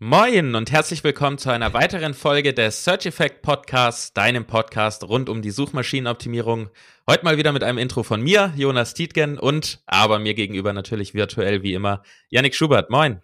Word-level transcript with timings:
Moin 0.00 0.56
und 0.56 0.72
herzlich 0.72 1.04
willkommen 1.04 1.38
zu 1.38 1.50
einer 1.50 1.72
weiteren 1.72 2.14
Folge 2.14 2.52
des 2.52 2.82
Search 2.82 3.06
Effect 3.06 3.42
Podcasts, 3.42 4.12
deinem 4.12 4.44
Podcast 4.44 5.04
rund 5.04 5.28
um 5.28 5.40
die 5.40 5.52
Suchmaschinenoptimierung. 5.52 6.68
Heute 7.08 7.24
mal 7.24 7.36
wieder 7.36 7.52
mit 7.52 7.62
einem 7.62 7.78
Intro 7.78 8.02
von 8.02 8.20
mir, 8.20 8.52
Jonas 8.56 8.94
Tietgen 8.94 9.38
und 9.38 9.84
aber 9.86 10.18
mir 10.18 10.34
gegenüber 10.34 10.72
natürlich 10.72 11.14
virtuell 11.14 11.62
wie 11.62 11.74
immer 11.74 12.02
Yannick 12.28 12.56
Schubert. 12.56 12.90
Moin. 12.90 13.22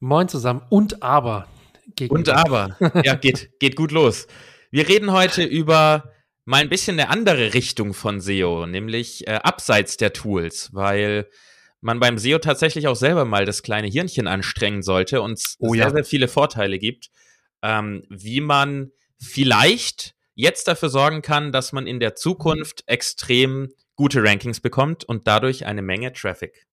Moin 0.00 0.28
zusammen 0.28 0.62
und 0.70 1.04
aber. 1.04 1.46
Gegenüber. 1.94 2.18
Und 2.18 2.28
aber. 2.30 2.76
Ja, 3.04 3.14
geht, 3.14 3.60
geht 3.60 3.76
gut 3.76 3.92
los. 3.92 4.26
Wir 4.72 4.88
reden 4.88 5.12
heute 5.12 5.44
über 5.44 6.12
mal 6.44 6.62
ein 6.62 6.68
bisschen 6.68 6.98
eine 6.98 7.10
andere 7.10 7.54
Richtung 7.54 7.94
von 7.94 8.20
SEO, 8.20 8.66
nämlich 8.66 9.28
äh, 9.28 9.34
abseits 9.34 9.98
der 9.98 10.12
Tools, 10.12 10.70
weil 10.72 11.28
man 11.80 12.00
beim 12.00 12.18
SEO 12.18 12.38
tatsächlich 12.38 12.88
auch 12.88 12.96
selber 12.96 13.24
mal 13.24 13.44
das 13.44 13.62
kleine 13.62 13.88
Hirnchen 13.88 14.26
anstrengen 14.26 14.82
sollte 14.82 15.22
und 15.22 15.38
es 15.38 15.56
oh, 15.58 15.72
sehr, 15.72 15.84
ja. 15.84 15.90
sehr 15.90 16.04
viele 16.04 16.28
Vorteile 16.28 16.78
gibt, 16.78 17.10
ähm, 17.62 18.04
wie 18.08 18.40
man 18.40 18.90
vielleicht 19.20 20.14
jetzt 20.34 20.68
dafür 20.68 20.88
sorgen 20.88 21.22
kann, 21.22 21.52
dass 21.52 21.72
man 21.72 21.86
in 21.86 22.00
der 22.00 22.14
Zukunft 22.14 22.84
extrem 22.86 23.68
gute 23.96 24.22
Rankings 24.22 24.60
bekommt 24.60 25.04
und 25.04 25.26
dadurch 25.26 25.66
eine 25.66 25.82
Menge 25.82 26.12
Traffic. 26.12 26.68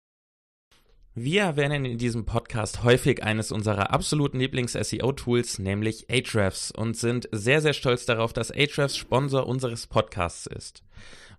Wir 1.17 1.43
erwähnen 1.43 1.85
in 1.85 1.97
diesem 1.97 2.25
Podcast 2.25 2.83
häufig 2.83 3.23
eines 3.23 3.53
unserer 3.53 3.91
absoluten 3.91 4.37
Lieblings-SEO-Tools, 4.37 5.59
nämlich 5.59 6.07
Ahrefs, 6.09 6.71
und 6.71 6.97
sind 6.97 7.29
sehr, 7.31 7.61
sehr 7.61 7.71
stolz 7.71 8.05
darauf, 8.05 8.33
dass 8.33 8.51
Ahrefs 8.51 8.97
Sponsor 8.97 9.47
unseres 9.47 9.87
Podcasts 9.87 10.45
ist. 10.45 10.83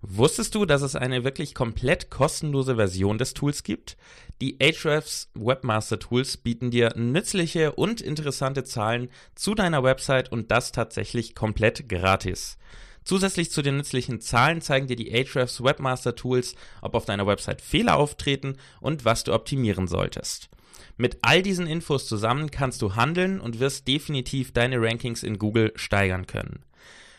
Wusstest 0.02 0.54
du, 0.54 0.66
dass 0.66 0.82
es 0.82 0.94
eine 0.94 1.24
wirklich 1.24 1.54
komplett 1.54 2.10
kostenlose 2.10 2.76
Version 2.76 3.18
des 3.18 3.34
Tools 3.34 3.62
gibt? 3.62 3.96
Die 4.40 4.58
Ahrefs 4.60 5.30
Webmaster 5.34 5.98
Tools 5.98 6.36
bieten 6.36 6.70
dir 6.70 6.92
nützliche 6.96 7.72
und 7.72 8.00
interessante 8.00 8.64
Zahlen 8.64 9.08
zu 9.34 9.54
deiner 9.54 9.82
Website 9.82 10.30
und 10.30 10.50
das 10.50 10.72
tatsächlich 10.72 11.34
komplett 11.34 11.88
gratis. 11.88 12.58
Zusätzlich 13.04 13.50
zu 13.50 13.62
den 13.62 13.76
nützlichen 13.76 14.20
Zahlen 14.20 14.60
zeigen 14.60 14.88
dir 14.88 14.96
die 14.96 15.12
Ahrefs 15.14 15.62
Webmaster 15.62 16.16
Tools, 16.16 16.54
ob 16.82 16.94
auf 16.94 17.04
deiner 17.04 17.26
Website 17.26 17.62
Fehler 17.62 17.96
auftreten 17.96 18.56
und 18.80 19.04
was 19.04 19.24
du 19.24 19.32
optimieren 19.32 19.86
solltest. 19.86 20.50
Mit 20.96 21.18
all 21.22 21.42
diesen 21.42 21.66
Infos 21.66 22.06
zusammen 22.06 22.50
kannst 22.50 22.82
du 22.82 22.96
handeln 22.96 23.40
und 23.40 23.60
wirst 23.60 23.86
definitiv 23.86 24.52
deine 24.52 24.80
Rankings 24.80 25.22
in 25.22 25.38
Google 25.38 25.72
steigern 25.76 26.26
können. 26.26 26.64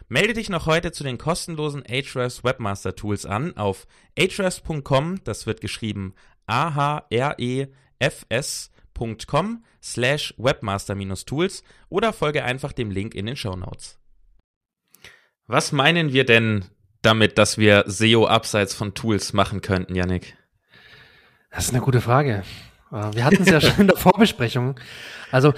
Melde 0.09 0.33
dich 0.33 0.49
noch 0.49 0.67
heute 0.67 0.93
zu 0.93 1.03
den 1.03 1.17
kostenlosen 1.17 1.83
Ahrefs 1.85 2.43
Webmaster 2.43 2.95
Tools 2.95 3.25
an 3.25 3.57
auf 3.57 3.87
ahrefs.com, 4.17 5.21
das 5.25 5.45
wird 5.45 5.59
geschrieben 5.59 6.15
A-H-R-E-F-S.com 6.45 7.73
slash 9.83 10.33
webmaster-tools 10.37 11.63
oder 11.89 12.13
folge 12.13 12.45
einfach 12.45 12.71
dem 12.71 12.89
Link 12.89 13.15
in 13.15 13.25
den 13.25 13.35
Show 13.35 13.57
Notes. 13.57 13.99
Was 15.45 15.73
meinen 15.73 16.13
wir 16.13 16.25
denn 16.25 16.63
damit, 17.01 17.37
dass 17.37 17.57
wir 17.57 17.83
SEO 17.87 18.27
abseits 18.27 18.73
von 18.73 18.93
Tools 18.93 19.33
machen 19.33 19.59
könnten, 19.61 19.93
Yannick? 19.95 20.37
Das 21.51 21.65
ist 21.65 21.71
eine 21.71 21.81
gute 21.81 21.99
Frage. 22.01 22.43
Äh, 22.91 23.13
wir 23.13 23.25
hatten 23.25 23.43
es 23.43 23.49
ja 23.49 23.59
schon 23.71 23.81
in 23.81 23.87
der 23.87 23.97
Vorbesprechung. 23.97 24.79
Also 25.31 25.53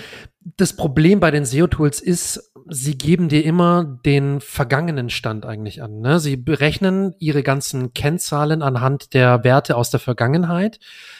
das 0.57 0.75
Problem 0.75 1.19
bei 1.19 1.31
den 1.31 1.45
SEO-Tools 1.45 2.01
ist, 2.01 2.51
sie 2.67 2.97
geben 2.97 3.29
dir 3.29 3.43
immer 3.43 3.99
den 4.05 4.41
vergangenen 4.41 5.09
Stand 5.09 5.45
eigentlich 5.45 5.81
an. 5.81 5.99
Ne? 5.99 6.19
Sie 6.19 6.37
berechnen 6.37 7.13
ihre 7.19 7.43
ganzen 7.43 7.93
Kennzahlen 7.93 8.61
anhand 8.61 9.13
der 9.13 9.43
Werte 9.43 9.75
aus 9.75 9.89
der 9.89 9.99
Vergangenheit. 9.99 10.79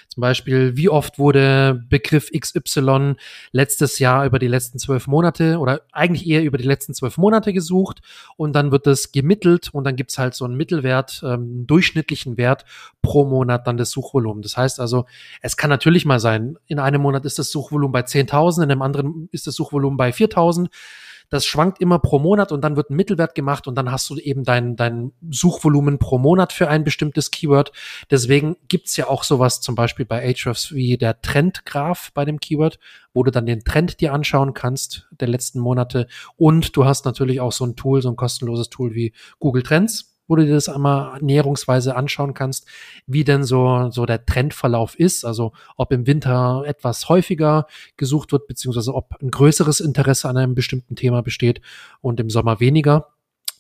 Zum 0.09 0.21
Beispiel, 0.21 0.75
wie 0.75 0.89
oft 0.89 1.19
wurde 1.19 1.83
Begriff 1.87 2.31
XY 2.31 3.13
letztes 3.51 3.99
Jahr 3.99 4.25
über 4.25 4.39
die 4.39 4.47
letzten 4.47 4.79
zwölf 4.79 5.05
Monate 5.05 5.59
oder 5.59 5.81
eigentlich 5.91 6.27
eher 6.27 6.43
über 6.43 6.57
die 6.57 6.63
letzten 6.63 6.95
zwölf 6.95 7.17
Monate 7.17 7.53
gesucht 7.53 8.01
und 8.35 8.53
dann 8.53 8.71
wird 8.71 8.87
das 8.87 9.11
gemittelt 9.11 9.69
und 9.71 9.83
dann 9.83 9.95
gibt's 9.95 10.17
halt 10.17 10.33
so 10.33 10.45
einen 10.45 10.55
Mittelwert, 10.55 11.21
ähm, 11.23 11.67
durchschnittlichen 11.67 12.37
Wert 12.37 12.65
pro 13.03 13.23
Monat 13.23 13.67
dann 13.67 13.77
des 13.77 13.91
Suchvolumen. 13.91 14.41
Das 14.41 14.57
heißt 14.57 14.79
also, 14.79 15.05
es 15.41 15.57
kann 15.57 15.69
natürlich 15.69 16.05
mal 16.05 16.19
sein, 16.19 16.57
in 16.65 16.79
einem 16.79 17.03
Monat 17.03 17.23
ist 17.25 17.37
das 17.37 17.51
Suchvolumen 17.51 17.91
bei 17.91 18.01
10.000, 18.01 18.63
in 18.63 18.71
einem 18.71 18.81
anderen 18.81 19.18
ist 19.31 19.47
das 19.47 19.55
Suchvolumen 19.55 19.97
bei 19.97 20.11
4.000 20.11 20.69
das 21.29 21.45
schwankt 21.45 21.79
immer 21.79 21.99
pro 21.99 22.19
Monat 22.19 22.51
und 22.51 22.61
dann 22.63 22.75
wird 22.75 22.89
ein 22.89 22.95
Mittelwert 22.95 23.35
gemacht 23.35 23.67
und 23.67 23.75
dann 23.75 23.91
hast 23.91 24.09
du 24.09 24.17
eben 24.17 24.43
dein, 24.43 24.75
dein 24.75 25.11
Suchvolumen 25.29 25.99
pro 25.99 26.17
Monat 26.17 26.53
für 26.53 26.67
ein 26.67 26.83
bestimmtes 26.83 27.29
Keyword. 27.31 27.71
Deswegen 28.09 28.57
gibt's 28.67 28.97
ja 28.97 29.07
auch 29.07 29.23
sowas 29.23 29.61
zum 29.61 29.75
Beispiel 29.75 30.05
bei 30.05 30.23
Ahrefs 30.23 30.73
wie 30.73 30.97
der 30.97 31.21
Trendgraph 31.21 32.11
bei 32.13 32.25
dem 32.25 32.39
Keyword, 32.39 32.79
wo 33.13 33.23
du 33.23 33.31
dann 33.31 33.45
den 33.45 33.63
Trend 33.63 34.01
dir 34.01 34.13
anschauen 34.13 34.53
kannst 34.53 35.07
der 35.11 35.27
letzten 35.27 35.59
Monate. 35.59 36.07
Und 36.35 36.75
du 36.75 36.85
hast 36.85 37.05
natürlich 37.05 37.39
auch 37.41 37.51
so 37.51 37.65
ein 37.65 37.75
Tool, 37.75 38.01
so 38.01 38.09
ein 38.09 38.15
kostenloses 38.15 38.69
Tool 38.69 38.95
wie 38.95 39.13
Google 39.39 39.63
Trends 39.63 40.15
wo 40.29 40.35
du 40.35 40.45
dir 40.45 40.53
das 40.53 40.69
einmal 40.69 41.19
näherungsweise 41.21 41.95
anschauen 41.95 42.33
kannst, 42.33 42.65
wie 43.07 43.25
denn 43.25 43.43
so, 43.43 43.89
so 43.91 44.05
der 44.05 44.25
Trendverlauf 44.25 44.97
ist. 44.97 45.25
Also 45.25 45.51
ob 45.75 45.91
im 45.91 46.07
Winter 46.07 46.63
etwas 46.65 47.09
häufiger 47.09 47.65
gesucht 47.97 48.31
wird, 48.31 48.47
beziehungsweise 48.47 48.93
ob 48.93 49.21
ein 49.21 49.31
größeres 49.31 49.79
Interesse 49.81 50.29
an 50.29 50.37
einem 50.37 50.55
bestimmten 50.55 50.95
Thema 50.95 51.21
besteht 51.21 51.61
und 51.99 52.19
im 52.19 52.29
Sommer 52.29 52.59
weniger. 52.59 53.07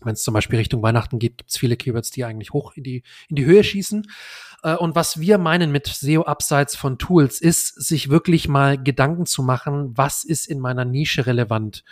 Wenn 0.01 0.13
es 0.13 0.23
zum 0.23 0.33
Beispiel 0.33 0.59
Richtung 0.59 0.81
Weihnachten 0.81 1.19
geht, 1.19 1.37
gibt 1.37 1.49
es 1.49 1.57
viele 1.57 1.75
Keywords, 1.75 2.11
die 2.11 2.23
eigentlich 2.23 2.51
hoch 2.51 2.73
in 2.75 2.83
die, 2.83 3.03
in 3.27 3.35
die 3.35 3.45
Höhe 3.45 3.63
schießen. 3.63 4.07
Äh, 4.63 4.75
und 4.75 4.95
was 4.95 5.19
wir 5.19 5.37
meinen 5.39 5.71
mit 5.71 5.87
SEO 5.87 6.21
abseits 6.21 6.75
von 6.75 6.97
Tools, 6.99 7.41
ist, 7.41 7.81
sich 7.81 8.09
wirklich 8.09 8.47
mal 8.47 8.81
Gedanken 8.81 9.25
zu 9.25 9.43
machen, 9.43 9.97
was 9.97 10.23
ist 10.23 10.47
in 10.47 10.59
meiner 10.59 10.85
Nische 10.85 11.25
relevant 11.25 11.83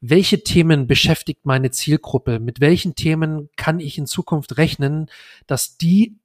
welche 0.00 0.42
Themen 0.42 0.86
beschäftigt 0.86 1.44
meine 1.44 1.70
Zielgruppe, 1.70 2.40
mit 2.40 2.60
welchen 2.60 2.94
Themen 2.94 3.50
kann 3.56 3.80
ich 3.80 3.98
in 3.98 4.06
Zukunft 4.06 4.56
rechnen, 4.56 5.10
dass 5.46 5.76
die 5.76 6.16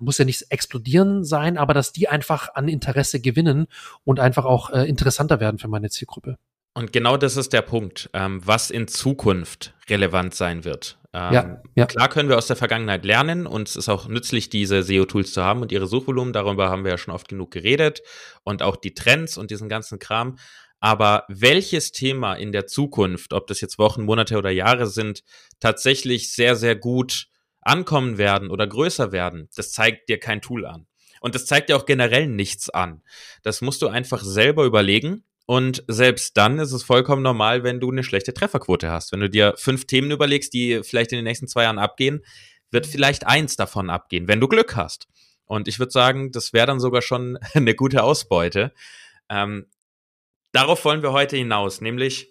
muss 0.00 0.18
ja 0.18 0.24
nicht 0.24 0.50
explodieren 0.50 1.24
sein, 1.24 1.56
aber 1.56 1.72
dass 1.72 1.92
die 1.92 2.08
einfach 2.08 2.54
an 2.54 2.68
Interesse 2.68 3.20
gewinnen 3.20 3.66
und 4.04 4.20
einfach 4.20 4.44
auch 4.44 4.70
äh, 4.70 4.84
interessanter 4.84 5.40
werden 5.40 5.58
für 5.58 5.68
meine 5.68 5.88
Zielgruppe. 5.88 6.36
Und 6.74 6.92
genau 6.92 7.16
das 7.16 7.36
ist 7.36 7.52
der 7.52 7.62
Punkt, 7.62 8.10
ähm, 8.12 8.40
was 8.44 8.70
in 8.70 8.88
Zukunft 8.88 9.74
relevant 9.88 10.34
sein 10.34 10.64
wird. 10.64 10.98
Ähm, 11.12 11.32
ja, 11.32 11.62
ja. 11.76 11.86
Klar 11.86 12.08
können 12.08 12.28
wir 12.28 12.36
aus 12.36 12.48
der 12.48 12.56
Vergangenheit 12.56 13.04
lernen 13.04 13.46
und 13.46 13.68
es 13.68 13.76
ist 13.76 13.88
auch 13.88 14.08
nützlich, 14.08 14.50
diese 14.50 14.82
SEO-Tools 14.82 15.32
zu 15.32 15.44
haben 15.44 15.62
und 15.62 15.70
ihre 15.70 15.86
Suchvolumen. 15.86 16.32
Darüber 16.32 16.70
haben 16.70 16.82
wir 16.82 16.90
ja 16.90 16.98
schon 16.98 17.14
oft 17.14 17.28
genug 17.28 17.52
geredet 17.52 18.02
und 18.42 18.62
auch 18.62 18.74
die 18.74 18.94
Trends 18.94 19.38
und 19.38 19.52
diesen 19.52 19.68
ganzen 19.68 20.00
Kram. 20.00 20.36
Aber 20.84 21.24
welches 21.28 21.92
Thema 21.92 22.34
in 22.34 22.52
der 22.52 22.66
Zukunft, 22.66 23.32
ob 23.32 23.46
das 23.46 23.62
jetzt 23.62 23.78
Wochen, 23.78 24.04
Monate 24.04 24.36
oder 24.36 24.50
Jahre 24.50 24.86
sind, 24.86 25.24
tatsächlich 25.58 26.30
sehr, 26.30 26.56
sehr 26.56 26.76
gut 26.76 27.28
ankommen 27.62 28.18
werden 28.18 28.50
oder 28.50 28.66
größer 28.66 29.10
werden, 29.10 29.48
das 29.56 29.72
zeigt 29.72 30.10
dir 30.10 30.20
kein 30.20 30.42
Tool 30.42 30.66
an. 30.66 30.86
Und 31.22 31.34
das 31.34 31.46
zeigt 31.46 31.70
dir 31.70 31.78
auch 31.78 31.86
generell 31.86 32.26
nichts 32.26 32.68
an. 32.68 33.02
Das 33.42 33.62
musst 33.62 33.80
du 33.80 33.88
einfach 33.88 34.22
selber 34.22 34.66
überlegen. 34.66 35.24
Und 35.46 35.82
selbst 35.88 36.36
dann 36.36 36.58
ist 36.58 36.72
es 36.72 36.82
vollkommen 36.82 37.22
normal, 37.22 37.64
wenn 37.64 37.80
du 37.80 37.90
eine 37.90 38.04
schlechte 38.04 38.34
Trefferquote 38.34 38.90
hast. 38.90 39.10
Wenn 39.10 39.20
du 39.20 39.30
dir 39.30 39.54
fünf 39.56 39.86
Themen 39.86 40.10
überlegst, 40.10 40.52
die 40.52 40.82
vielleicht 40.82 41.12
in 41.12 41.16
den 41.16 41.24
nächsten 41.24 41.48
zwei 41.48 41.62
Jahren 41.62 41.78
abgehen, 41.78 42.22
wird 42.70 42.86
vielleicht 42.86 43.26
eins 43.26 43.56
davon 43.56 43.88
abgehen, 43.88 44.28
wenn 44.28 44.40
du 44.40 44.48
Glück 44.48 44.76
hast. 44.76 45.08
Und 45.46 45.66
ich 45.66 45.78
würde 45.78 45.92
sagen, 45.92 46.30
das 46.30 46.52
wäre 46.52 46.66
dann 46.66 46.78
sogar 46.78 47.00
schon 47.00 47.38
eine 47.54 47.74
gute 47.74 48.02
Ausbeute. 48.02 48.74
Ähm, 49.30 49.64
darauf 50.54 50.84
wollen 50.84 51.02
wir 51.02 51.12
heute 51.12 51.36
hinaus, 51.36 51.80
nämlich, 51.80 52.30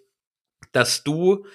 dass 0.72 1.04
du 1.04 1.46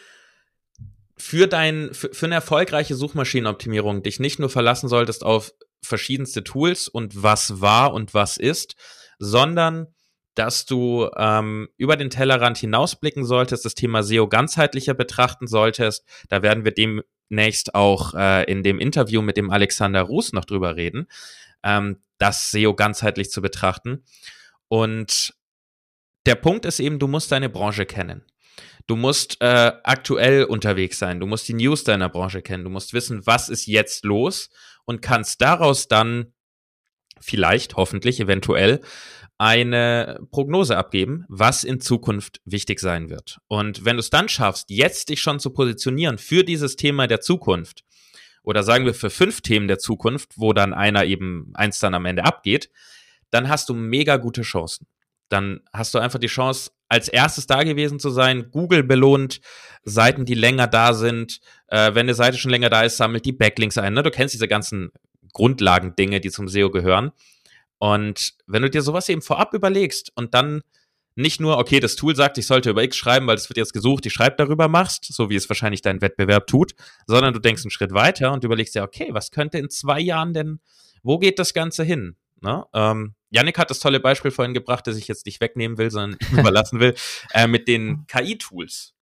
für 1.17 1.49
dein, 1.49 1.93
für, 1.93 2.13
für 2.13 2.27
eine 2.27 2.37
erfolgreiche 2.37 2.95
Suchmaschinenoptimierung 2.95 4.03
dich 4.03 4.21
nicht 4.21 4.39
nur 4.39 4.51
verlassen 4.51 4.89
solltest 4.89 5.25
auf 5.25 5.53
verschiedenste 5.83 6.45
Tools 6.45 6.87
und 6.87 7.23
was 7.23 7.61
war 7.61 7.93
und 7.93 8.15
was 8.15 8.37
ist, 8.37 8.77
sondern 9.19 9.89
dass 10.35 10.67
du 10.67 11.09
ähm, 11.17 11.69
über 11.77 11.97
den 11.97 12.11
Tellerrand 12.11 12.59
hinausblicken 12.59 13.25
solltest, 13.25 13.65
das 13.65 13.75
Thema 13.75 14.05
SEO 14.05 14.29
ganzheitlicher 14.29 14.95
betrachten 14.95 15.49
solltest. 15.49 16.05
Da 16.29 16.43
werden 16.43 16.65
wir 16.65 16.73
demnächst 16.73 17.75
auch 17.75 18.15
äh, 18.15 18.45
in 18.45 18.63
dem 18.63 18.79
Interview 18.79 19.21
mit 19.23 19.37
dem 19.37 19.51
Alexander 19.51 20.03
Ruß 20.03 20.35
noch 20.35 20.45
drüber 20.45 20.77
reden, 20.77 21.09
ähm, 21.65 22.03
das 22.19 22.53
SEO 22.53 22.75
ganzheitlich 22.75 23.31
zu 23.31 23.43
betrachten. 23.43 24.05
Und 24.69 25.35
der 26.29 26.35
Punkt 26.35 26.67
ist 26.67 26.79
eben, 26.79 26.99
du 26.99 27.09
musst 27.09 27.33
deine 27.33 27.49
Branche 27.49 27.87
kennen. 27.87 28.23
Du 28.87 28.97
musst 28.97 29.41
äh, 29.41 29.73
aktuell 29.83 30.45
unterwegs 30.45 30.99
sein. 30.99 31.21
Du 31.21 31.27
musst 31.27 31.49
die 31.49 31.55
News 31.55 31.85
deiner 31.85 32.11
Branche 32.11 32.43
kennen. 32.43 32.65
Du 32.65 32.71
musst 32.71 32.93
wissen, 32.93 33.27
was 33.27 33.49
ist 33.49 33.67
jetzt 33.67 34.05
los 34.05 34.51
und 34.85 35.01
kannst 35.01 35.41
daraus 35.41 35.89
dann 35.89 36.35
vielleicht, 37.19 37.77
hoffentlich, 37.77 38.21
eventuell 38.21 38.83
eine 39.39 40.21
Prognose 40.31 40.77
abgeben, 40.77 41.25
was 41.29 41.65
in 41.65 41.81
Zukunft 41.81 42.43
wichtig 42.45 42.79
sein 42.81 43.09
wird. 43.09 43.39
Und 43.47 43.87
wenn 43.87 43.97
du 43.97 44.01
es 44.01 44.11
dann 44.11 44.29
schaffst, 44.29 44.69
jetzt 44.69 45.09
dich 45.09 45.23
schon 45.23 45.41
zu 45.41 45.49
positionieren 45.51 46.19
für 46.19 46.45
dieses 46.45 46.77
Thema 46.77 47.07
der 47.07 47.23
Zukunft, 47.23 47.85
oder 48.43 48.63
sagen 48.63 48.85
wir 48.85 48.93
für 48.93 49.11
fünf 49.11 49.41
Themen 49.41 49.67
der 49.67 49.79
Zukunft, 49.79 50.33
wo 50.37 50.53
dann 50.53 50.75
einer 50.75 51.07
eben 51.07 51.53
eins 51.55 51.79
dann 51.79 51.95
am 51.95 52.05
Ende 52.05 52.25
abgeht, 52.25 52.71
dann 53.31 53.49
hast 53.49 53.71
du 53.71 53.75
mega 53.75 54.19
gute 54.19 54.43
Chancen 54.43 54.87
dann 55.29 55.61
hast 55.73 55.95
du 55.95 55.99
einfach 55.99 56.19
die 56.19 56.27
Chance, 56.27 56.71
als 56.89 57.09
erstes 57.09 57.47
da 57.47 57.63
gewesen 57.65 57.99
zu 57.99 58.11
sein. 58.11 58.51
Google 58.51 58.83
belohnt 58.83 59.41
Seiten, 59.85 60.25
die 60.25 60.35
länger 60.35 60.67
da 60.67 60.95
sind. 60.95 61.41
Äh, 61.69 61.95
wenn 61.95 62.07
eine 62.07 62.15
Seite 62.15 62.39
schon 62.39 62.51
länger 62.51 62.71
da 62.71 62.83
ist, 62.83 62.97
sammelt 62.97 63.25
die 63.25 63.33
Backlinks 63.33 63.79
ein. 63.79 63.93
Ne? 63.93 64.03
Du 64.03 64.11
kennst 64.11 64.35
diese 64.35 64.49
ganzen 64.49 64.91
Grundlagendinge, 65.33 66.21
die 66.21 66.31
zum 66.31 66.49
SEO 66.49 66.71
gehören. 66.71 67.13
Und 67.79 68.35
wenn 68.47 68.63
du 68.63 68.71
dir 68.71 68.83
sowas 68.83 69.09
eben 69.09 69.23
vorab 69.23 69.55
überlegst 69.55 70.13
und 70.17 70.35
dann 70.35 70.63
nicht 71.15 71.41
nur, 71.41 71.59
okay, 71.59 71.81
das 71.81 71.97
Tool 71.97 72.15
sagt, 72.15 72.39
ich 72.39 72.47
sollte 72.47 72.71
über 72.71 72.83
X 72.85 72.97
schreiben, 72.97 73.27
weil 73.27 73.37
es 73.37 73.49
wird 73.51 73.57
jetzt 73.57 73.73
gesucht, 73.73 74.07
ich 74.07 74.13
schreibe 74.13 74.37
darüber 74.37 74.69
machst, 74.69 75.13
so 75.13 75.31
wie 75.31 75.35
es 75.35 75.49
wahrscheinlich 75.49 75.83
dein 75.83 76.01
Wettbewerb 76.01 76.47
tut, 76.47 76.75
sondern 77.07 77.35
du 77.35 77.41
denkst 77.41 77.65
einen 77.65 77.73
Schritt 77.73 77.93
weiter 77.93 78.33
und 78.33 78.45
überlegst 78.45 78.77
ja, 78.77 78.85
okay, 78.85 79.09
was 79.11 79.33
könnte 79.33 79.59
in 79.59 79.69
zwei 79.69 79.99
Jahren 79.99 80.33
denn, 80.33 80.61
wo 81.03 81.19
geht 81.19 81.41
das 81.41 81.55
Ganze 81.55 81.83
hin? 81.83 82.17
Ne? 82.41 82.65
Ähm, 82.73 83.15
Yannick 83.31 83.59
hat 83.59 83.71
das 83.71 83.81
tolle 83.81 84.01
Beispiel 84.01 84.31
vorhin 84.31 84.55
gebracht, 84.55 84.87
das 84.87 84.97
ich 84.97 85.09
jetzt 85.09 85.27
nicht 85.27 85.41
wegnehmen 85.41 85.79
will, 85.79 85.91
sondern 85.91 86.19
überlassen 86.33 86.81
will, 86.81 86.95
äh, 87.33 87.47
mit 87.47 87.69
den 87.69 88.07
KI-Tools. 88.09 88.95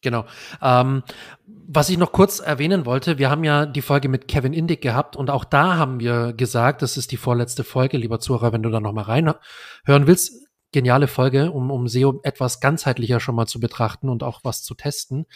Genau. 0.00 0.26
Ähm, 0.62 1.02
was 1.46 1.88
ich 1.88 1.98
noch 1.98 2.12
kurz 2.12 2.38
erwähnen 2.38 2.86
wollte, 2.86 3.18
wir 3.18 3.30
haben 3.30 3.42
ja 3.42 3.66
die 3.66 3.82
Folge 3.82 4.08
mit 4.08 4.28
Kevin 4.28 4.52
Indig 4.52 4.80
gehabt 4.80 5.16
und 5.16 5.28
auch 5.28 5.44
da 5.44 5.76
haben 5.76 5.98
wir 5.98 6.32
gesagt, 6.34 6.82
das 6.82 6.96
ist 6.96 7.10
die 7.10 7.16
vorletzte 7.16 7.64
Folge, 7.64 7.96
lieber 7.96 8.20
Zuhörer, 8.20 8.52
wenn 8.52 8.62
du 8.62 8.70
da 8.70 8.78
noch 8.78 8.92
mal 8.92 9.02
reinhören 9.02 10.06
willst, 10.06 10.48
geniale 10.70 11.08
Folge, 11.08 11.50
um, 11.50 11.70
um 11.70 11.88
SEO 11.88 12.20
etwas 12.22 12.60
ganzheitlicher 12.60 13.18
schon 13.18 13.34
mal 13.34 13.46
zu 13.46 13.58
betrachten 13.58 14.08
und 14.08 14.22
auch 14.22 14.40
was 14.44 14.62
zu 14.62 14.74
testen. 14.74 15.26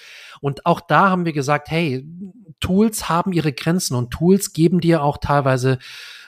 Und 0.40 0.64
auch 0.64 0.80
da 0.80 1.10
haben 1.10 1.24
wir 1.24 1.32
gesagt, 1.32 1.70
hey, 1.70 2.06
Tools 2.60 3.08
haben 3.08 3.32
ihre 3.32 3.52
Grenzen 3.52 3.96
und 3.96 4.10
Tools 4.10 4.52
geben 4.52 4.80
dir 4.80 5.02
auch 5.02 5.18
teilweise 5.18 5.78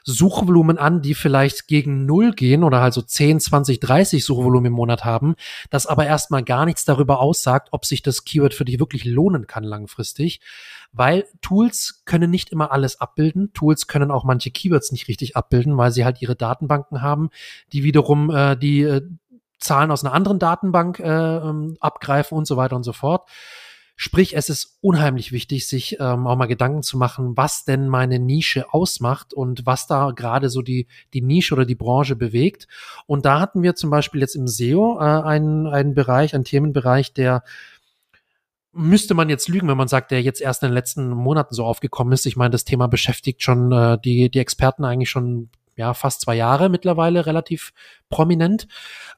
Suchvolumen 0.05 0.79
an, 0.79 1.03
die 1.03 1.15
vielleicht 1.15 1.67
gegen 1.67 2.05
Null 2.05 2.33
gehen 2.33 2.63
oder 2.63 2.81
halt 2.81 2.95
so 2.95 3.03
10, 3.03 3.41
20, 3.41 3.81
30 3.81 4.25
Suchvolumen 4.25 4.67
im 4.67 4.73
Monat 4.75 5.05
haben, 5.05 5.35
das 5.71 5.87
aber 5.87 6.07
erstmal 6.07 6.45
gar 6.45 6.67
nichts 6.67 6.85
darüber 6.85 7.21
aussagt, 7.21 7.69
ob 7.73 7.87
sich 7.87 8.03
das 8.03 8.25
Keyword 8.25 8.55
für 8.55 8.65
dich 8.65 8.79
wirklich 8.79 9.05
lohnen 9.05 9.47
kann 9.47 9.65
langfristig, 9.65 10.41
weil 10.93 11.25
Tools 11.41 12.03
können 12.05 12.31
nicht 12.31 12.51
immer 12.51 12.71
alles 12.71 13.01
abbilden. 13.01 13.53
Tools 13.53 13.87
können 13.87 14.11
auch 14.11 14.25
manche 14.25 14.51
Keywords 14.51 14.93
nicht 14.93 15.09
richtig 15.09 15.37
abbilden, 15.37 15.77
weil 15.77 15.91
sie 15.91 16.05
halt 16.05 16.23
ihre 16.23 16.37
Datenbanken 16.37 17.03
haben, 17.03 17.31
die 17.73 17.83
wiederum 17.83 18.31
äh, 18.31 18.57
die 18.57 18.83
äh, 18.83 19.03
Zahlen 19.59 19.91
aus 19.91 20.05
einer 20.05 20.15
anderen 20.15 20.39
Datenbank 20.39 21.01
äh, 21.01 21.37
ähm, 21.37 21.77
abgreifen 21.81 22.37
und 22.37 22.47
so 22.47 22.57
weiter 22.57 22.77
und 22.77 22.85
so 22.85 22.93
fort. 22.93 23.29
Sprich, 23.97 24.37
es 24.37 24.49
ist 24.49 24.79
unheimlich 24.81 25.31
wichtig, 25.31 25.69
sich 25.69 25.99
ähm, 26.01 26.27
auch 26.27 26.37
mal 26.37 26.47
Gedanken 26.47 26.83
zu 26.83 26.99
machen, 26.99 27.37
was 27.37 27.65
denn 27.65 27.89
meine 27.89 28.19
Nische 28.19 28.73
ausmacht 28.75 29.33
und 29.33 29.67
was 29.67 29.87
da 29.87 30.11
gerade 30.11 30.51
so 30.51 30.63
die, 30.63 30.89
die 31.13 31.23
Nische 31.23 31.55
oder 31.55 31.65
die 31.65 31.77
Branche 31.77 32.17
bewegt. 32.17 32.67
Und 33.07 33.25
da 33.25 33.39
hatten 33.39 33.63
wir 33.63 33.77
zum 33.77 33.91
Beispiel 33.91 34.21
jetzt 34.21 34.35
im 34.35 34.49
SEO 34.49 34.99
äh, 34.99 35.05
einen, 35.05 35.69
einen 35.69 35.95
Bereich, 35.95 36.35
einen 36.35 36.45
Themenbereich, 36.45 37.13
der 37.13 37.45
müsste 38.73 39.15
man 39.15 39.29
jetzt 39.29 39.49
lügen, 39.49 39.69
wenn 39.69 39.77
man 39.77 39.89
sagt, 39.89 40.11
der 40.11 40.23
jetzt 40.23 40.41
erst 40.41 40.65
in 40.65 40.71
den 40.71 40.75
letzten 40.75 41.09
Monaten 41.11 41.55
so 41.55 41.65
aufgekommen 41.65 42.13
ist. 42.13 42.27
Ich 42.27 42.37
meine, 42.37 42.51
das 42.51 42.65
Thema 42.65 42.89
beschäftigt 42.89 43.43
schon 43.45 43.71
äh, 43.71 43.99
die, 44.05 44.29
die 44.29 44.41
Experten 44.41 44.85
eigentlich 44.85 45.11
schon 45.11 45.51
ja, 45.77 45.95
fast 45.95 46.21
zwei 46.21 46.35
Jahre 46.35 46.69
mittlerweile 46.69 47.27
relativ 47.27 47.73
prominent, 48.09 48.69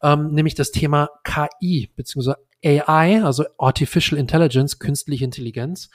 ähm, 0.03 0.33
nämlich 0.33 0.55
das 0.55 0.71
Thema 0.71 1.11
KI 1.25 1.91
beziehungsweise 1.97 2.39
AI, 2.65 3.23
also 3.23 3.45
Artificial 3.59 4.19
Intelligence, 4.19 4.79
künstliche 4.79 5.25
Intelligenz, 5.25 5.91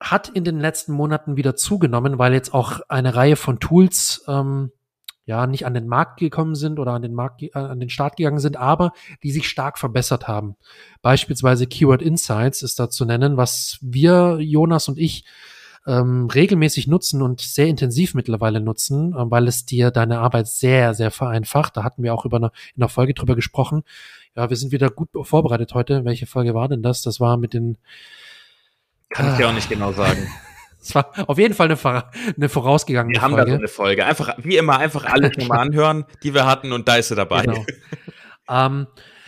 hat 0.00 0.28
in 0.28 0.44
den 0.44 0.60
letzten 0.60 0.92
Monaten 0.92 1.36
wieder 1.36 1.56
zugenommen, 1.56 2.18
weil 2.18 2.32
jetzt 2.32 2.52
auch 2.52 2.80
eine 2.88 3.14
Reihe 3.14 3.36
von 3.36 3.60
Tools 3.60 4.24
ähm, 4.28 4.72
ja 5.26 5.46
nicht 5.46 5.64
an 5.66 5.74
den 5.74 5.86
Markt 5.86 6.18
gekommen 6.18 6.54
sind 6.54 6.78
oder 6.78 6.92
an 6.92 7.02
den 7.02 7.14
Markt 7.14 7.42
äh, 7.42 7.50
an 7.54 7.80
den 7.80 7.88
Start 7.88 8.16
gegangen 8.16 8.40
sind, 8.40 8.56
aber 8.56 8.92
die 9.22 9.32
sich 9.32 9.48
stark 9.48 9.78
verbessert 9.78 10.28
haben. 10.28 10.56
Beispielsweise 11.02 11.66
Keyword 11.66 12.02
Insights 12.02 12.62
ist 12.62 12.78
da 12.78 12.90
zu 12.90 13.04
nennen, 13.04 13.36
was 13.36 13.78
wir 13.80 14.38
Jonas 14.40 14.88
und 14.88 14.98
ich 14.98 15.24
ähm, 15.86 16.28
regelmäßig 16.32 16.86
nutzen 16.86 17.20
und 17.20 17.40
sehr 17.40 17.66
intensiv 17.66 18.14
mittlerweile 18.14 18.60
nutzen, 18.60 19.12
äh, 19.12 19.30
weil 19.30 19.48
es 19.48 19.64
dir 19.64 19.90
deine 19.90 20.18
Arbeit 20.18 20.48
sehr, 20.48 20.94
sehr 20.94 21.10
vereinfacht. 21.10 21.76
Da 21.76 21.84
hatten 21.84 22.02
wir 22.02 22.14
auch 22.14 22.24
über 22.24 22.38
eine, 22.38 22.50
in 22.74 22.80
der 22.80 22.88
Folge 22.88 23.14
drüber 23.14 23.34
gesprochen. 23.34 23.82
Ja, 24.36 24.50
wir 24.50 24.56
sind 24.56 24.72
wieder 24.72 24.90
gut 24.90 25.10
vorbereitet 25.22 25.74
heute. 25.74 26.04
Welche 26.04 26.26
Folge 26.26 26.54
war 26.54 26.68
denn 26.68 26.82
das? 26.82 27.02
Das 27.02 27.20
war 27.20 27.36
mit 27.36 27.54
den. 27.54 27.78
Kann 29.10 29.30
ich 29.30 29.36
dir 29.36 29.48
auch 29.48 29.52
nicht 29.52 29.68
genau 29.68 29.92
sagen. 29.92 30.28
Es 30.86 30.94
war 30.94 31.10
auf 31.28 31.38
jeden 31.38 31.54
Fall 31.54 31.70
eine, 31.70 32.04
eine 32.36 32.48
vorausgegangene 32.50 33.14
wir 33.14 33.20
Folge. 33.22 33.36
Wir 33.36 33.40
haben 33.40 33.46
da 33.46 33.52
so 33.52 33.58
eine 33.58 33.68
Folge. 33.68 34.04
Einfach, 34.04 34.34
wie 34.36 34.58
immer, 34.58 34.76
einfach 34.76 35.06
alle 35.06 35.32
schon 35.32 35.46
mal 35.46 35.60
anhören, 35.60 36.04
die 36.22 36.34
wir 36.34 36.44
hatten 36.44 36.72
und 36.72 36.86
da 36.88 36.96
ist 36.96 37.08
sie 37.08 37.14
dabei. 37.14 37.40
Genau. 37.40 37.64
ähm, 38.50 38.86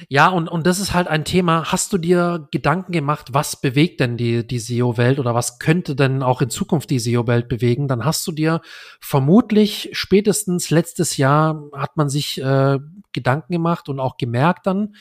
ja, 0.09 0.29
und, 0.29 0.49
und 0.49 0.67
das 0.67 0.79
ist 0.79 0.93
halt 0.93 1.09
ein 1.09 1.25
Thema. 1.25 1.73
Hast 1.73 1.95
du 1.95 1.99
dir 1.99 2.47
Gedanken 2.51 2.93
gemacht, 2.93 3.29
was 3.33 3.59
bewegt 3.59 4.01
denn 4.01 4.19
die, 4.19 4.47
die 4.47 4.59
SEO-Welt 4.59 5.19
oder 5.19 5.35
was 5.35 5.59
könnte 5.59 5.97
denn 5.97 6.23
auch 6.23 6.43
in 6.43 6.51
Zukunft 6.51 6.91
die 6.91 6.99
SEO-Welt 6.99 7.49
bewegen? 7.49 7.89
Dann 7.89 8.05
hast 8.05 8.27
du 8.27 8.33
dir 8.33 8.61
vermutlich 9.01 9.89
spätestens 9.93 10.69
letztes 10.69 11.17
Jahr 11.17 11.63
hat 11.73 11.97
man 11.97 12.11
sich 12.11 12.39
äh, 12.43 12.79
Gedanken 13.17 13.53
gemacht 13.53 13.89
und 13.89 13.99
auch 13.99 14.17
gemerkt 14.17 14.67
dann, 14.67 14.95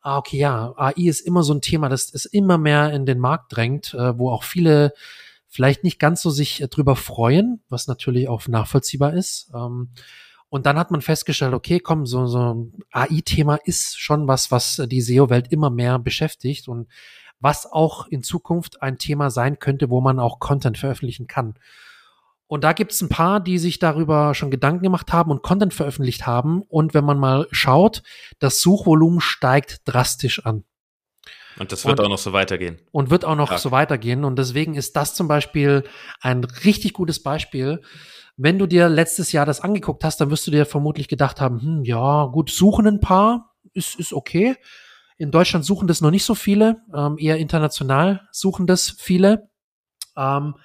ah, 0.00 0.18
okay, 0.18 0.38
ja, 0.38 0.72
AI 0.76 1.08
ist 1.08 1.20
immer 1.20 1.42
so 1.42 1.54
ein 1.54 1.62
Thema, 1.62 1.88
das 1.88 2.10
ist 2.10 2.26
immer 2.26 2.58
mehr 2.58 2.92
in 2.92 3.06
den 3.06 3.18
Markt 3.18 3.56
drängt, 3.56 3.94
äh, 3.94 4.16
wo 4.16 4.30
auch 4.30 4.44
viele 4.44 4.92
vielleicht 5.48 5.82
nicht 5.82 5.98
ganz 5.98 6.20
so 6.20 6.30
sich 6.30 6.60
äh, 6.60 6.68
drüber 6.68 6.94
freuen, 6.94 7.62
was 7.68 7.86
natürlich 7.86 8.28
auch 8.28 8.46
nachvollziehbar 8.46 9.14
ist. 9.14 9.50
Ähm, 9.54 9.90
und 10.48 10.66
dann 10.66 10.78
hat 10.78 10.90
man 10.90 11.00
festgestellt, 11.00 11.54
okay, 11.54 11.80
komm, 11.80 12.06
so, 12.06 12.26
so 12.26 12.54
ein 12.54 12.72
AI-Thema 12.92 13.56
ist 13.64 13.98
schon 13.98 14.28
was, 14.28 14.50
was 14.50 14.80
die 14.86 15.00
SEO-Welt 15.00 15.50
immer 15.50 15.70
mehr 15.70 15.98
beschäftigt 15.98 16.68
und 16.68 16.88
was 17.40 17.70
auch 17.70 18.06
in 18.06 18.22
Zukunft 18.22 18.82
ein 18.82 18.98
Thema 18.98 19.30
sein 19.30 19.58
könnte, 19.58 19.90
wo 19.90 20.00
man 20.00 20.20
auch 20.20 20.38
Content 20.38 20.78
veröffentlichen 20.78 21.26
kann. 21.26 21.54
Und 22.46 22.62
da 22.62 22.72
gibt 22.72 22.92
es 22.92 23.00
ein 23.00 23.08
paar, 23.08 23.40
die 23.40 23.58
sich 23.58 23.78
darüber 23.78 24.34
schon 24.34 24.50
Gedanken 24.50 24.82
gemacht 24.82 25.12
haben 25.12 25.30
und 25.30 25.42
Content 25.42 25.72
veröffentlicht 25.72 26.26
haben. 26.26 26.62
Und 26.62 26.94
wenn 26.94 27.04
man 27.04 27.18
mal 27.18 27.48
schaut, 27.50 28.02
das 28.38 28.60
Suchvolumen 28.60 29.20
steigt 29.20 29.80
drastisch 29.86 30.44
an. 30.44 30.64
Und 31.58 31.72
das 31.72 31.86
wird 31.86 32.00
und, 32.00 32.06
auch 32.06 32.10
noch 32.10 32.18
so 32.18 32.32
weitergehen. 32.32 32.78
Und 32.90 33.10
wird 33.10 33.24
auch 33.24 33.36
noch 33.36 33.50
ja. 33.50 33.58
so 33.58 33.70
weitergehen. 33.70 34.24
Und 34.24 34.38
deswegen 34.38 34.74
ist 34.74 34.96
das 34.96 35.14
zum 35.14 35.28
Beispiel 35.28 35.84
ein 36.20 36.44
richtig 36.44 36.92
gutes 36.92 37.22
Beispiel, 37.22 37.80
wenn 38.36 38.58
du 38.58 38.66
dir 38.66 38.88
letztes 38.88 39.32
Jahr 39.32 39.46
das 39.46 39.60
angeguckt 39.60 40.04
hast, 40.04 40.20
dann 40.20 40.30
wirst 40.30 40.46
du 40.46 40.50
dir 40.50 40.66
vermutlich 40.66 41.08
gedacht 41.08 41.40
haben, 41.40 41.60
hm, 41.60 41.84
ja, 41.84 42.26
gut, 42.26 42.50
suchen 42.50 42.86
ein 42.86 43.00
paar, 43.00 43.54
ist, 43.72 43.98
ist 43.98 44.12
okay. 44.12 44.56
In 45.16 45.30
Deutschland 45.30 45.64
suchen 45.64 45.86
das 45.86 46.00
noch 46.00 46.10
nicht 46.10 46.24
so 46.24 46.34
viele, 46.34 46.82
ähm, 46.92 47.16
eher 47.18 47.36
international 47.36 48.28
suchen 48.32 48.66
das 48.66 48.90
viele. 48.90 49.48
Ähm, 50.16 50.56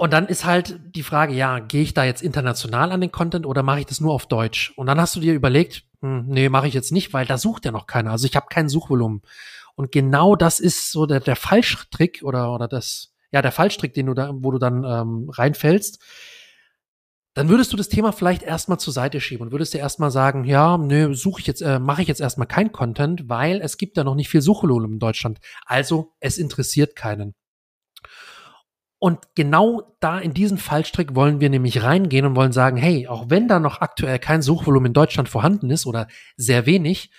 und 0.00 0.14
dann 0.14 0.28
ist 0.28 0.46
halt 0.46 0.80
die 0.96 1.02
Frage, 1.02 1.34
ja, 1.34 1.58
gehe 1.58 1.82
ich 1.82 1.92
da 1.92 2.04
jetzt 2.04 2.22
international 2.22 2.90
an 2.90 3.02
den 3.02 3.12
Content 3.12 3.44
oder 3.44 3.62
mache 3.62 3.80
ich 3.80 3.86
das 3.86 4.00
nur 4.00 4.14
auf 4.14 4.26
Deutsch? 4.26 4.72
Und 4.76 4.86
dann 4.86 4.98
hast 4.98 5.14
du 5.14 5.20
dir 5.20 5.34
überlegt, 5.34 5.84
hm, 6.00 6.24
nee, 6.26 6.48
mache 6.48 6.66
ich 6.66 6.72
jetzt 6.72 6.90
nicht, 6.90 7.12
weil 7.12 7.26
da 7.26 7.36
sucht 7.36 7.66
ja 7.66 7.70
noch 7.70 7.86
keiner. 7.86 8.10
Also 8.10 8.26
ich 8.26 8.34
habe 8.34 8.46
kein 8.48 8.70
Suchvolumen. 8.70 9.20
Und 9.74 9.92
genau 9.92 10.36
das 10.36 10.58
ist 10.58 10.90
so 10.90 11.04
der, 11.04 11.20
der 11.20 11.36
Falschtrick 11.36 12.22
oder, 12.22 12.54
oder 12.54 12.66
das, 12.66 13.12
ja, 13.30 13.42
der 13.42 13.52
Falschtrick, 13.52 13.92
den 13.92 14.06
du 14.06 14.14
da, 14.14 14.30
wo 14.32 14.50
du 14.50 14.58
dann 14.58 14.84
ähm, 14.84 15.28
reinfällst 15.30 16.02
dann 17.34 17.48
würdest 17.48 17.72
du 17.72 17.76
das 17.76 17.88
Thema 17.88 18.12
vielleicht 18.12 18.42
erstmal 18.42 18.80
zur 18.80 18.92
Seite 18.92 19.20
schieben 19.20 19.46
und 19.46 19.52
würdest 19.52 19.72
dir 19.72 19.78
erstmal 19.78 20.10
sagen, 20.10 20.44
ja, 20.44 20.76
nö, 20.76 21.14
suche 21.14 21.40
ich 21.40 21.46
jetzt, 21.46 21.62
äh, 21.62 21.78
mache 21.78 22.02
ich 22.02 22.08
jetzt 22.08 22.20
erstmal 22.20 22.48
kein 22.48 22.72
Content, 22.72 23.28
weil 23.28 23.60
es 23.60 23.78
gibt 23.78 23.96
da 23.96 24.02
noch 24.02 24.16
nicht 24.16 24.28
viel 24.28 24.42
Suchvolumen 24.42 24.94
in 24.94 24.98
Deutschland. 24.98 25.38
Also 25.64 26.12
es 26.18 26.38
interessiert 26.38 26.96
keinen. 26.96 27.34
Und 29.00 29.34
genau 29.34 29.96
da 30.00 30.18
in 30.18 30.34
diesen 30.34 30.58
Fallstrick 30.58 31.14
wollen 31.14 31.40
wir 31.40 31.48
nämlich 31.48 31.82
reingehen 31.82 32.26
und 32.26 32.36
wollen 32.36 32.52
sagen, 32.52 32.76
hey, 32.76 33.08
auch 33.08 33.30
wenn 33.30 33.48
da 33.48 33.58
noch 33.58 33.80
aktuell 33.80 34.18
kein 34.18 34.42
Suchvolumen 34.42 34.88
in 34.88 34.92
Deutschland 34.92 35.30
vorhanden 35.30 35.70
ist 35.70 35.86
oder 35.86 36.06
sehr 36.36 36.66
wenig, 36.66 37.10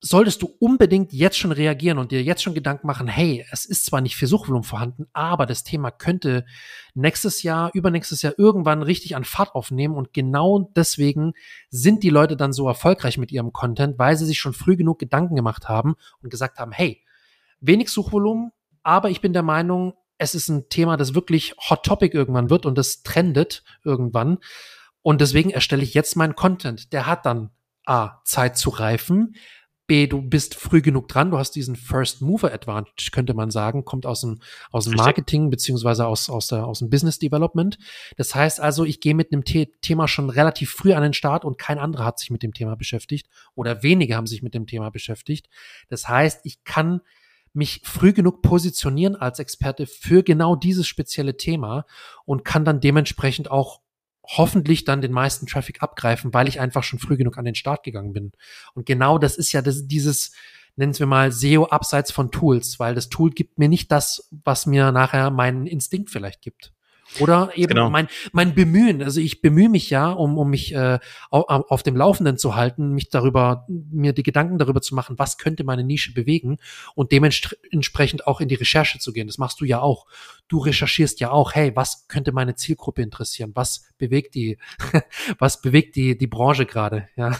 solltest 0.00 0.40
du 0.40 0.46
unbedingt 0.58 1.12
jetzt 1.12 1.36
schon 1.36 1.52
reagieren 1.52 1.98
und 1.98 2.10
dir 2.10 2.22
jetzt 2.22 2.42
schon 2.42 2.54
Gedanken 2.54 2.86
machen, 2.86 3.06
hey, 3.06 3.44
es 3.50 3.66
ist 3.66 3.84
zwar 3.84 4.00
nicht 4.00 4.16
viel 4.16 4.28
Suchvolumen 4.28 4.64
vorhanden, 4.64 5.06
aber 5.12 5.44
das 5.44 5.62
Thema 5.62 5.90
könnte 5.90 6.46
nächstes 6.94 7.42
Jahr, 7.42 7.70
übernächstes 7.74 8.22
Jahr 8.22 8.32
irgendwann 8.38 8.82
richtig 8.82 9.14
an 9.14 9.24
Fahrt 9.24 9.54
aufnehmen. 9.54 9.94
Und 9.94 10.14
genau 10.14 10.70
deswegen 10.74 11.34
sind 11.68 12.02
die 12.02 12.10
Leute 12.10 12.38
dann 12.38 12.54
so 12.54 12.66
erfolgreich 12.66 13.18
mit 13.18 13.30
ihrem 13.30 13.52
Content, 13.52 13.98
weil 13.98 14.16
sie 14.16 14.24
sich 14.24 14.38
schon 14.38 14.54
früh 14.54 14.76
genug 14.76 14.98
Gedanken 14.98 15.36
gemacht 15.36 15.68
haben 15.68 15.96
und 16.22 16.30
gesagt 16.30 16.58
haben, 16.58 16.72
hey, 16.72 17.04
wenig 17.60 17.90
Suchvolumen, 17.90 18.52
aber 18.82 19.10
ich 19.10 19.20
bin 19.20 19.34
der 19.34 19.42
Meinung, 19.42 19.92
es 20.18 20.34
ist 20.34 20.48
ein 20.48 20.68
Thema, 20.68 20.96
das 20.96 21.14
wirklich 21.14 21.54
Hot 21.70 21.84
Topic 21.84 22.16
irgendwann 22.16 22.50
wird 22.50 22.66
und 22.66 22.76
das 22.76 23.02
trendet 23.02 23.64
irgendwann. 23.84 24.38
Und 25.02 25.20
deswegen 25.20 25.50
erstelle 25.50 25.82
ich 25.82 25.94
jetzt 25.94 26.16
meinen 26.16 26.34
Content. 26.34 26.92
Der 26.92 27.06
hat 27.06 27.24
dann 27.24 27.50
A, 27.86 28.20
Zeit 28.24 28.58
zu 28.58 28.70
reifen, 28.70 29.34
B, 29.88 30.06
du 30.06 30.20
bist 30.20 30.54
früh 30.54 30.82
genug 30.82 31.08
dran, 31.08 31.30
du 31.30 31.38
hast 31.38 31.52
diesen 31.52 31.74
First 31.74 32.20
Mover 32.20 32.52
Advantage, 32.52 33.08
könnte 33.10 33.32
man 33.32 33.50
sagen, 33.50 33.86
kommt 33.86 34.04
aus 34.04 34.20
dem, 34.20 34.38
aus 34.70 34.84
dem 34.84 34.92
Marketing 34.92 35.48
beziehungsweise 35.48 36.06
aus, 36.06 36.28
aus, 36.28 36.48
der, 36.48 36.66
aus 36.66 36.80
dem 36.80 36.90
Business 36.90 37.18
Development. 37.18 37.78
Das 38.18 38.34
heißt 38.34 38.60
also, 38.60 38.84
ich 38.84 39.00
gehe 39.00 39.14
mit 39.14 39.32
einem 39.32 39.42
The 39.46 39.72
Thema 39.80 40.06
schon 40.06 40.28
relativ 40.28 40.72
früh 40.72 40.92
an 40.92 41.02
den 41.02 41.14
Start 41.14 41.46
und 41.46 41.56
kein 41.56 41.78
anderer 41.78 42.04
hat 42.04 42.18
sich 42.18 42.30
mit 42.30 42.42
dem 42.42 42.52
Thema 42.52 42.76
beschäftigt 42.76 43.30
oder 43.54 43.82
wenige 43.82 44.14
haben 44.14 44.26
sich 44.26 44.42
mit 44.42 44.52
dem 44.52 44.66
Thema 44.66 44.90
beschäftigt. 44.90 45.48
Das 45.88 46.06
heißt, 46.06 46.40
ich 46.44 46.64
kann 46.64 47.00
mich 47.58 47.82
früh 47.84 48.12
genug 48.12 48.40
positionieren 48.40 49.16
als 49.16 49.40
Experte 49.40 49.86
für 49.86 50.22
genau 50.22 50.54
dieses 50.54 50.86
spezielle 50.86 51.36
Thema 51.36 51.84
und 52.24 52.44
kann 52.44 52.64
dann 52.64 52.80
dementsprechend 52.80 53.50
auch 53.50 53.80
hoffentlich 54.24 54.84
dann 54.84 55.00
den 55.00 55.12
meisten 55.12 55.46
Traffic 55.46 55.82
abgreifen, 55.82 56.32
weil 56.32 56.48
ich 56.48 56.60
einfach 56.60 56.84
schon 56.84 57.00
früh 57.00 57.16
genug 57.16 57.36
an 57.36 57.44
den 57.44 57.56
Start 57.56 57.82
gegangen 57.82 58.12
bin. 58.12 58.32
Und 58.74 58.86
genau 58.86 59.18
das 59.18 59.36
ist 59.36 59.52
ja 59.52 59.60
das, 59.60 59.88
dieses, 59.88 60.32
nennen 60.76 60.96
wir 60.96 61.06
mal 61.06 61.32
SEO 61.32 61.66
abseits 61.66 62.12
von 62.12 62.30
Tools, 62.30 62.78
weil 62.78 62.94
das 62.94 63.08
Tool 63.08 63.30
gibt 63.30 63.58
mir 63.58 63.68
nicht 63.68 63.90
das, 63.90 64.28
was 64.44 64.66
mir 64.66 64.92
nachher 64.92 65.30
mein 65.30 65.66
Instinkt 65.66 66.10
vielleicht 66.10 66.42
gibt. 66.42 66.72
Oder 67.20 67.50
eben 67.54 67.68
genau. 67.68 67.90
mein, 67.90 68.08
mein 68.32 68.54
Bemühen. 68.54 69.02
Also 69.02 69.20
ich 69.20 69.40
bemühe 69.40 69.68
mich 69.68 69.90
ja, 69.90 70.10
um, 70.10 70.38
um 70.38 70.50
mich 70.50 70.74
äh, 70.74 70.98
auf, 71.30 71.70
auf 71.70 71.82
dem 71.82 71.96
Laufenden 71.96 72.38
zu 72.38 72.54
halten, 72.54 72.94
mich 72.94 73.08
darüber, 73.08 73.66
mir 73.68 74.12
die 74.12 74.22
Gedanken 74.22 74.58
darüber 74.58 74.80
zu 74.80 74.94
machen, 74.94 75.18
was 75.18 75.38
könnte 75.38 75.64
meine 75.64 75.84
Nische 75.84 76.12
bewegen 76.12 76.58
und 76.94 77.12
dementsprechend 77.12 78.26
auch 78.26 78.40
in 78.40 78.48
die 78.48 78.54
Recherche 78.54 78.98
zu 78.98 79.12
gehen. 79.12 79.26
Das 79.26 79.38
machst 79.38 79.60
du 79.60 79.64
ja 79.64 79.80
auch. 79.80 80.06
Du 80.48 80.58
recherchierst 80.58 81.20
ja 81.20 81.30
auch, 81.30 81.54
hey, 81.54 81.74
was 81.74 82.06
könnte 82.08 82.32
meine 82.32 82.54
Zielgruppe 82.54 83.02
interessieren? 83.02 83.52
Was 83.54 83.88
bewegt 83.98 84.34
die, 84.34 84.58
was 85.38 85.60
bewegt 85.60 85.96
die, 85.96 86.16
die 86.16 86.26
Branche 86.26 86.66
gerade? 86.66 87.08
Ja. 87.16 87.36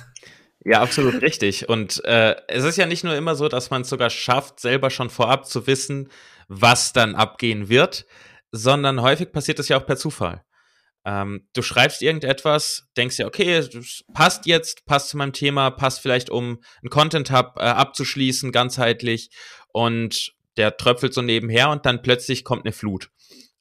Ja, 0.65 0.83
absolut 0.83 1.23
richtig. 1.23 1.69
Und 1.69 2.05
äh, 2.05 2.37
es 2.49 2.65
ist 2.65 2.77
ja 2.77 2.87
nicht 2.87 3.05
nur 3.05 3.15
immer 3.15 3.37
so, 3.37 3.49
dass 3.49 3.71
man 3.71 3.83
es 3.83 3.89
sogar 3.89 4.11
schafft, 4.11 4.61
selber 4.61 4.91
schon 4.91 5.09
vorab 5.09 5.47
zu 5.47 5.67
wissen, 5.67 6.11
was 6.49 6.93
dann 6.93 7.15
abgehen 7.15 7.69
wird, 7.69 8.07
sondern 8.53 9.03
häufig 9.03 9.33
passiert 9.33 9.59
das 9.59 9.69
ja 9.69 9.79
auch 9.79 9.87
per 9.87 9.97
Zufall. 9.97 10.45
Ähm, 11.05 11.49
du 11.55 11.63
schreibst 11.63 12.03
irgendetwas, 12.03 12.89
denkst 12.97 13.19
ja, 13.19 13.27
okay, 13.27 13.67
passt 14.13 14.47
jetzt, 14.47 14.85
passt 14.85 15.11
zu 15.11 15.17
meinem 15.17 15.33
Thema, 15.33 15.71
passt 15.71 16.01
vielleicht, 16.01 16.29
um 16.29 16.61
einen 16.83 16.91
Content-Hub 16.91 17.55
äh, 17.57 17.63
abzuschließen, 17.63 18.53
ganzheitlich, 18.53 19.31
und 19.73 20.35
der 20.57 20.77
tröpfelt 20.77 21.15
so 21.15 21.23
nebenher 21.23 21.71
und 21.71 21.87
dann 21.87 22.03
plötzlich 22.03 22.45
kommt 22.45 22.65
eine 22.65 22.73
Flut. 22.73 23.11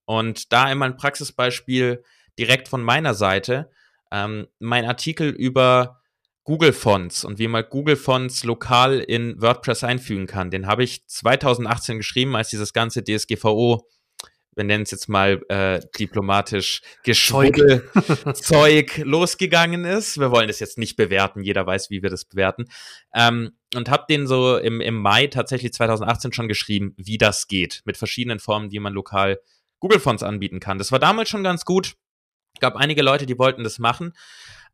Und 0.06 0.52
da 0.52 0.72
immer 0.72 0.86
ein 0.86 0.98
Praxisbeispiel 0.98 2.04
direkt 2.40 2.68
von 2.68 2.82
meiner 2.84 3.14
Seite. 3.14 3.70
Ähm, 4.12 4.48
mein 4.60 4.86
Artikel 4.86 5.30
über 5.30 6.02
Google 6.44 6.74
Fonts 6.74 7.26
und 7.26 7.40
wie 7.40 7.48
man 7.48 7.66
Google 7.70 7.98
Fonts 7.98 8.44
lokal 8.46 9.00
in 9.00 9.42
WordPress 9.42 9.84
einfügen 9.84 10.28
kann, 10.28 10.50
den 10.50 10.66
habe 10.66 10.84
ich 10.84 11.06
2018 11.06 11.98
geschrieben, 11.98 12.36
als 12.36 12.50
dieses 12.50 12.72
ganze 12.72 13.04
DSGVO 13.04 13.86
wir 14.58 14.64
nennen 14.64 14.84
es 14.84 14.92
jetzt 14.92 15.08
mal 15.08 15.42
äh, 15.50 15.80
diplomatisch, 16.00 16.82
Geschwuddel 17.04 17.90
Zeug 18.34 18.98
losgegangen 19.04 19.86
ist. 19.86 20.20
Wir 20.20 20.32
wollen 20.32 20.48
das 20.48 20.60
jetzt 20.60 20.78
nicht 20.78 20.98
bewerten, 20.98 21.44
jeder 21.44 21.66
weiß, 21.66 21.90
wie 21.92 22.02
wir 22.02 22.10
das 22.10 22.26
bewerten. 22.26 22.66
Ähm, 23.14 23.52
und 23.76 23.90
habe 23.90 24.06
den 24.10 24.26
so 24.28 24.58
im, 24.58 24.82
im 24.82 24.96
Mai 24.96 25.28
tatsächlich 25.28 25.74
2018 25.74 26.34
schon 26.34 26.48
geschrieben, 26.48 26.94
wie 26.98 27.18
das 27.18 27.48
geht, 27.48 27.84
mit 27.86 27.98
verschiedenen 27.98 28.40
Formen, 28.40 28.70
die 28.70 28.80
man 28.80 28.94
lokal 28.94 29.40
Google 29.80 30.00
Fonts 30.00 30.24
anbieten 30.24 30.60
kann. 30.60 30.80
Das 30.80 30.92
war 30.92 31.00
damals 31.00 31.30
schon 31.30 31.44
ganz 31.44 31.64
gut. 31.64 31.94
Es 32.56 32.60
gab 32.60 32.76
einige 32.76 33.04
Leute, 33.04 33.28
die 33.28 33.38
wollten 33.38 33.64
das 33.64 33.78
machen. 33.78 34.14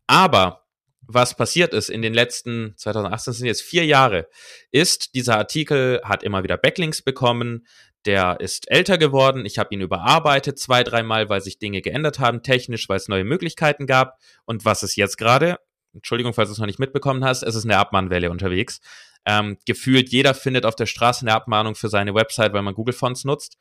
Aber 0.07 0.63
was 1.05 1.35
passiert 1.35 1.73
ist 1.73 1.89
in 1.89 2.01
den 2.01 2.13
letzten 2.13 2.73
2018 2.77 3.33
sind 3.33 3.47
jetzt 3.47 3.61
vier 3.61 3.85
Jahre, 3.85 4.29
ist, 4.71 5.15
dieser 5.15 5.37
Artikel 5.37 6.01
hat 6.03 6.23
immer 6.23 6.43
wieder 6.43 6.55
Backlinks 6.55 7.01
bekommen, 7.01 7.67
der 8.05 8.39
ist 8.39 8.69
älter 8.69 8.97
geworden. 8.97 9.45
Ich 9.45 9.57
habe 9.57 9.73
ihn 9.73 9.81
überarbeitet 9.81 10.59
zwei, 10.59 10.83
dreimal, 10.83 11.29
weil 11.29 11.41
sich 11.41 11.59
Dinge 11.59 11.81
geändert 11.81 12.19
haben, 12.19 12.43
technisch, 12.43 12.89
weil 12.89 12.97
es 12.97 13.07
neue 13.07 13.23
Möglichkeiten 13.23 13.87
gab. 13.87 14.19
Und 14.45 14.65
was 14.65 14.83
ist 14.83 14.95
jetzt 14.95 15.17
gerade? 15.17 15.57
Entschuldigung, 15.93 16.33
falls 16.33 16.49
du 16.49 16.53
es 16.53 16.59
noch 16.59 16.65
nicht 16.65 16.79
mitbekommen 16.79 17.23
hast, 17.23 17.43
es 17.43 17.55
ist 17.55 17.65
eine 17.65 17.77
Abmahnwelle 17.77 18.31
unterwegs. 18.31 18.81
Ähm, 19.25 19.57
gefühlt 19.65 20.09
jeder 20.09 20.33
findet 20.33 20.65
auf 20.65 20.75
der 20.75 20.85
Straße 20.85 21.21
eine 21.21 21.33
Abmahnung 21.33 21.75
für 21.75 21.87
seine 21.87 22.13
Website, 22.13 22.53
weil 22.53 22.63
man 22.63 22.73
Google 22.73 22.93
Fonts 22.93 23.23
nutzt. 23.23 23.57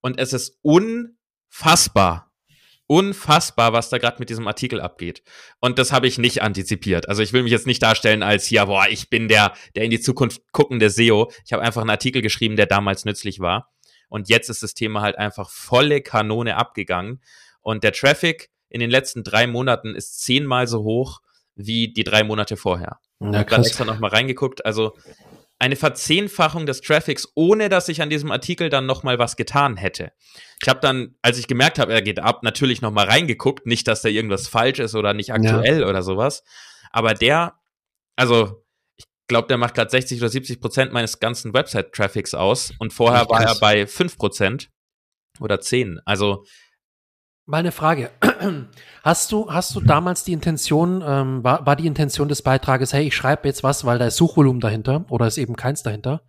Und 0.00 0.18
es 0.18 0.32
ist 0.32 0.58
unfassbar, 0.62 2.31
unfassbar, 2.92 3.72
was 3.72 3.88
da 3.88 3.96
gerade 3.96 4.18
mit 4.18 4.28
diesem 4.28 4.46
Artikel 4.46 4.78
abgeht. 4.78 5.22
Und 5.60 5.78
das 5.78 5.92
habe 5.92 6.06
ich 6.06 6.18
nicht 6.18 6.42
antizipiert. 6.42 7.08
Also 7.08 7.22
ich 7.22 7.32
will 7.32 7.42
mich 7.42 7.50
jetzt 7.50 7.66
nicht 7.66 7.82
darstellen 7.82 8.22
als 8.22 8.44
hier, 8.44 8.66
boah, 8.66 8.86
ich 8.86 9.08
bin 9.08 9.28
der, 9.28 9.54
der 9.74 9.84
in 9.84 9.90
die 9.90 10.00
Zukunft 10.00 10.42
guckende 10.52 10.90
SEO. 10.90 11.30
Ich 11.46 11.54
habe 11.54 11.62
einfach 11.62 11.80
einen 11.80 11.88
Artikel 11.88 12.20
geschrieben, 12.20 12.54
der 12.54 12.66
damals 12.66 13.06
nützlich 13.06 13.40
war. 13.40 13.72
Und 14.10 14.28
jetzt 14.28 14.50
ist 14.50 14.62
das 14.62 14.74
Thema 14.74 15.00
halt 15.00 15.16
einfach 15.16 15.48
volle 15.48 16.02
Kanone 16.02 16.56
abgegangen. 16.56 17.22
Und 17.62 17.82
der 17.82 17.92
Traffic 17.92 18.50
in 18.68 18.80
den 18.80 18.90
letzten 18.90 19.24
drei 19.24 19.46
Monaten 19.46 19.94
ist 19.94 20.20
zehnmal 20.20 20.66
so 20.66 20.82
hoch 20.82 21.22
wie 21.54 21.94
die 21.94 22.04
drei 22.04 22.24
Monate 22.24 22.58
vorher. 22.58 22.98
Ja, 23.20 23.30
ich 23.30 23.36
habe 23.36 23.50
dann 23.50 23.64
extra 23.64 23.86
nochmal 23.86 24.10
reingeguckt. 24.10 24.66
Also 24.66 24.92
eine 25.62 25.76
Verzehnfachung 25.76 26.66
des 26.66 26.80
Traffics, 26.80 27.28
ohne 27.36 27.68
dass 27.68 27.88
ich 27.88 28.02
an 28.02 28.10
diesem 28.10 28.32
Artikel 28.32 28.68
dann 28.68 28.84
nochmal 28.84 29.20
was 29.20 29.36
getan 29.36 29.76
hätte. 29.76 30.10
Ich 30.60 30.68
habe 30.68 30.80
dann, 30.80 31.14
als 31.22 31.38
ich 31.38 31.46
gemerkt 31.46 31.78
habe, 31.78 31.92
er 31.92 32.02
geht 32.02 32.18
ab, 32.18 32.42
natürlich 32.42 32.82
nochmal 32.82 33.06
reingeguckt, 33.06 33.64
nicht, 33.64 33.86
dass 33.86 34.02
da 34.02 34.08
irgendwas 34.08 34.48
falsch 34.48 34.80
ist 34.80 34.96
oder 34.96 35.14
nicht 35.14 35.32
aktuell 35.32 35.82
ja. 35.82 35.86
oder 35.86 36.02
sowas. 36.02 36.42
Aber 36.90 37.14
der, 37.14 37.60
also 38.16 38.64
ich 38.96 39.04
glaube, 39.28 39.46
der 39.46 39.56
macht 39.56 39.74
gerade 39.74 39.88
60 39.88 40.20
oder 40.20 40.30
70 40.30 40.60
Prozent 40.60 40.92
meines 40.92 41.20
ganzen 41.20 41.54
Website-Traffics 41.54 42.34
aus 42.34 42.72
und 42.80 42.92
vorher 42.92 43.28
war 43.28 43.44
er 43.44 43.54
bei 43.60 43.86
5 43.86 44.18
Prozent 44.18 44.68
oder 45.38 45.60
10. 45.60 46.00
Also 46.04 46.44
Meine 47.46 47.72
Frage. 47.72 48.10
Hast 49.02 49.32
du, 49.32 49.52
hast 49.52 49.74
du 49.74 49.80
damals 49.80 50.22
die 50.22 50.32
Intention, 50.32 51.02
ähm, 51.04 51.42
war, 51.42 51.66
war 51.66 51.74
die 51.74 51.88
Intention 51.88 52.28
des 52.28 52.42
Beitrages, 52.42 52.92
hey, 52.92 53.08
ich 53.08 53.16
schreibe 53.16 53.48
jetzt 53.48 53.64
was, 53.64 53.84
weil 53.84 53.98
da 53.98 54.06
ist 54.06 54.16
Suchvolumen 54.16 54.60
dahinter 54.60 55.04
oder 55.08 55.26
ist 55.26 55.38
eben 55.38 55.56
keins 55.56 55.82
dahinter? 55.82 56.22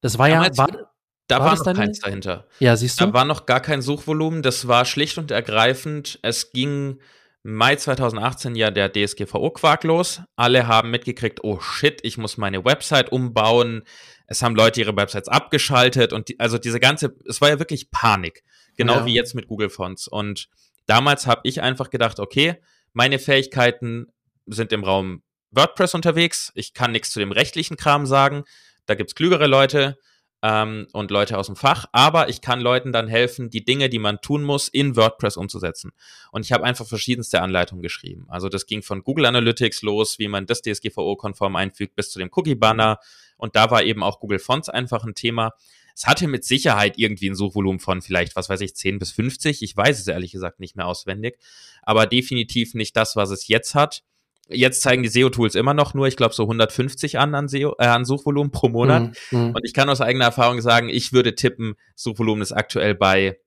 Das 0.00 0.18
war 0.18 0.28
damals, 0.28 0.56
ja, 0.56 0.62
war, 0.62 0.90
da 1.26 1.38
war, 1.40 1.46
war 1.46 1.56
noch 1.56 1.64
deine? 1.64 1.78
keins 1.78 1.98
dahinter. 1.98 2.46
Ja, 2.60 2.76
siehst 2.76 3.00
du. 3.00 3.06
Da 3.06 3.12
war 3.12 3.24
noch 3.24 3.46
gar 3.46 3.58
kein 3.58 3.82
Suchvolumen. 3.82 4.42
Das 4.42 4.68
war 4.68 4.84
schlicht 4.84 5.18
und 5.18 5.32
ergreifend. 5.32 6.20
Es 6.22 6.52
ging 6.52 7.00
Mai 7.42 7.76
2018 7.76 8.54
ja 8.54 8.70
der 8.70 8.92
DSGVO-Quark 8.92 9.84
los. 9.84 10.22
Alle 10.36 10.66
haben 10.66 10.90
mitgekriegt, 10.90 11.42
oh 11.42 11.58
shit, 11.60 12.00
ich 12.02 12.18
muss 12.18 12.36
meine 12.36 12.64
Website 12.64 13.12
umbauen. 13.12 13.82
Es 14.30 14.42
haben 14.42 14.54
Leute 14.54 14.80
ihre 14.80 14.96
Websites 14.96 15.28
abgeschaltet 15.28 16.12
und 16.12 16.28
die, 16.28 16.38
also 16.38 16.56
diese 16.56 16.78
ganze, 16.78 17.16
es 17.26 17.40
war 17.40 17.48
ja 17.48 17.58
wirklich 17.58 17.90
Panik. 17.90 18.44
Genau 18.76 19.00
ja. 19.00 19.06
wie 19.06 19.14
jetzt 19.14 19.34
mit 19.34 19.48
Google 19.48 19.70
Fonts. 19.70 20.06
Und 20.06 20.48
damals 20.86 21.26
habe 21.26 21.42
ich 21.44 21.60
einfach 21.60 21.90
gedacht, 21.90 22.20
okay, 22.20 22.62
meine 22.92 23.18
Fähigkeiten 23.18 24.06
sind 24.46 24.72
im 24.72 24.84
Raum 24.84 25.22
WordPress 25.50 25.94
unterwegs. 25.94 26.52
Ich 26.54 26.74
kann 26.74 26.92
nichts 26.92 27.10
zu 27.10 27.18
dem 27.18 27.32
rechtlichen 27.32 27.76
Kram 27.76 28.06
sagen. 28.06 28.44
Da 28.86 28.94
gibt's 28.94 29.16
klügere 29.16 29.48
Leute 29.48 29.98
ähm, 30.42 30.86
und 30.92 31.10
Leute 31.10 31.36
aus 31.36 31.46
dem 31.46 31.56
Fach, 31.56 31.86
aber 31.92 32.28
ich 32.28 32.40
kann 32.40 32.60
Leuten 32.60 32.92
dann 32.92 33.08
helfen, 33.08 33.50
die 33.50 33.64
Dinge, 33.64 33.88
die 33.88 33.98
man 33.98 34.20
tun 34.20 34.42
muss, 34.42 34.68
in 34.68 34.96
WordPress 34.96 35.36
umzusetzen. 35.36 35.92
Und 36.32 36.44
ich 36.44 36.52
habe 36.52 36.64
einfach 36.64 36.86
verschiedenste 36.86 37.42
Anleitungen 37.42 37.82
geschrieben. 37.82 38.26
Also 38.28 38.48
das 38.48 38.66
ging 38.66 38.82
von 38.82 39.02
Google 39.02 39.26
Analytics 39.26 39.82
los, 39.82 40.18
wie 40.18 40.28
man 40.28 40.46
das 40.46 40.62
DSGVO-konform 40.62 41.56
einfügt, 41.56 41.94
bis 41.94 42.10
zu 42.10 42.18
dem 42.18 42.30
Cookie-Banner. 42.32 42.98
Und 43.40 43.56
da 43.56 43.70
war 43.70 43.82
eben 43.82 44.02
auch 44.02 44.20
Google 44.20 44.38
Fonts 44.38 44.68
einfach 44.68 45.04
ein 45.04 45.14
Thema. 45.14 45.52
Es 45.94 46.06
hatte 46.06 46.28
mit 46.28 46.44
Sicherheit 46.44 46.94
irgendwie 46.98 47.28
ein 47.28 47.34
Suchvolumen 47.34 47.80
von 47.80 48.02
vielleicht, 48.02 48.36
was 48.36 48.48
weiß 48.48 48.60
ich, 48.60 48.74
10 48.74 48.98
bis 48.98 49.10
50. 49.12 49.62
Ich 49.62 49.76
weiß 49.76 49.98
es 49.98 50.06
ehrlich 50.06 50.32
gesagt 50.32 50.60
nicht 50.60 50.76
mehr 50.76 50.86
auswendig. 50.86 51.38
Aber 51.82 52.06
definitiv 52.06 52.74
nicht 52.74 52.96
das, 52.96 53.16
was 53.16 53.30
es 53.30 53.48
jetzt 53.48 53.74
hat. 53.74 54.02
Jetzt 54.48 54.82
zeigen 54.82 55.02
die 55.02 55.08
SEO-Tools 55.08 55.54
immer 55.54 55.74
noch 55.74 55.94
nur, 55.94 56.08
ich 56.08 56.16
glaube, 56.16 56.34
so 56.34 56.42
150 56.42 57.18
an 57.18 57.34
an, 57.34 57.48
SEO, 57.48 57.76
äh, 57.78 57.86
an 57.86 58.04
Suchvolumen 58.04 58.50
pro 58.50 58.68
Monat. 58.68 59.14
Mhm, 59.30 59.38
mhm. 59.38 59.54
Und 59.54 59.64
ich 59.64 59.74
kann 59.74 59.88
aus 59.88 60.00
eigener 60.00 60.24
Erfahrung 60.24 60.60
sagen, 60.60 60.88
ich 60.88 61.12
würde 61.12 61.34
tippen, 61.34 61.76
Suchvolumen 61.94 62.42
ist 62.42 62.52
aktuell 62.52 62.94
bei 62.94 63.38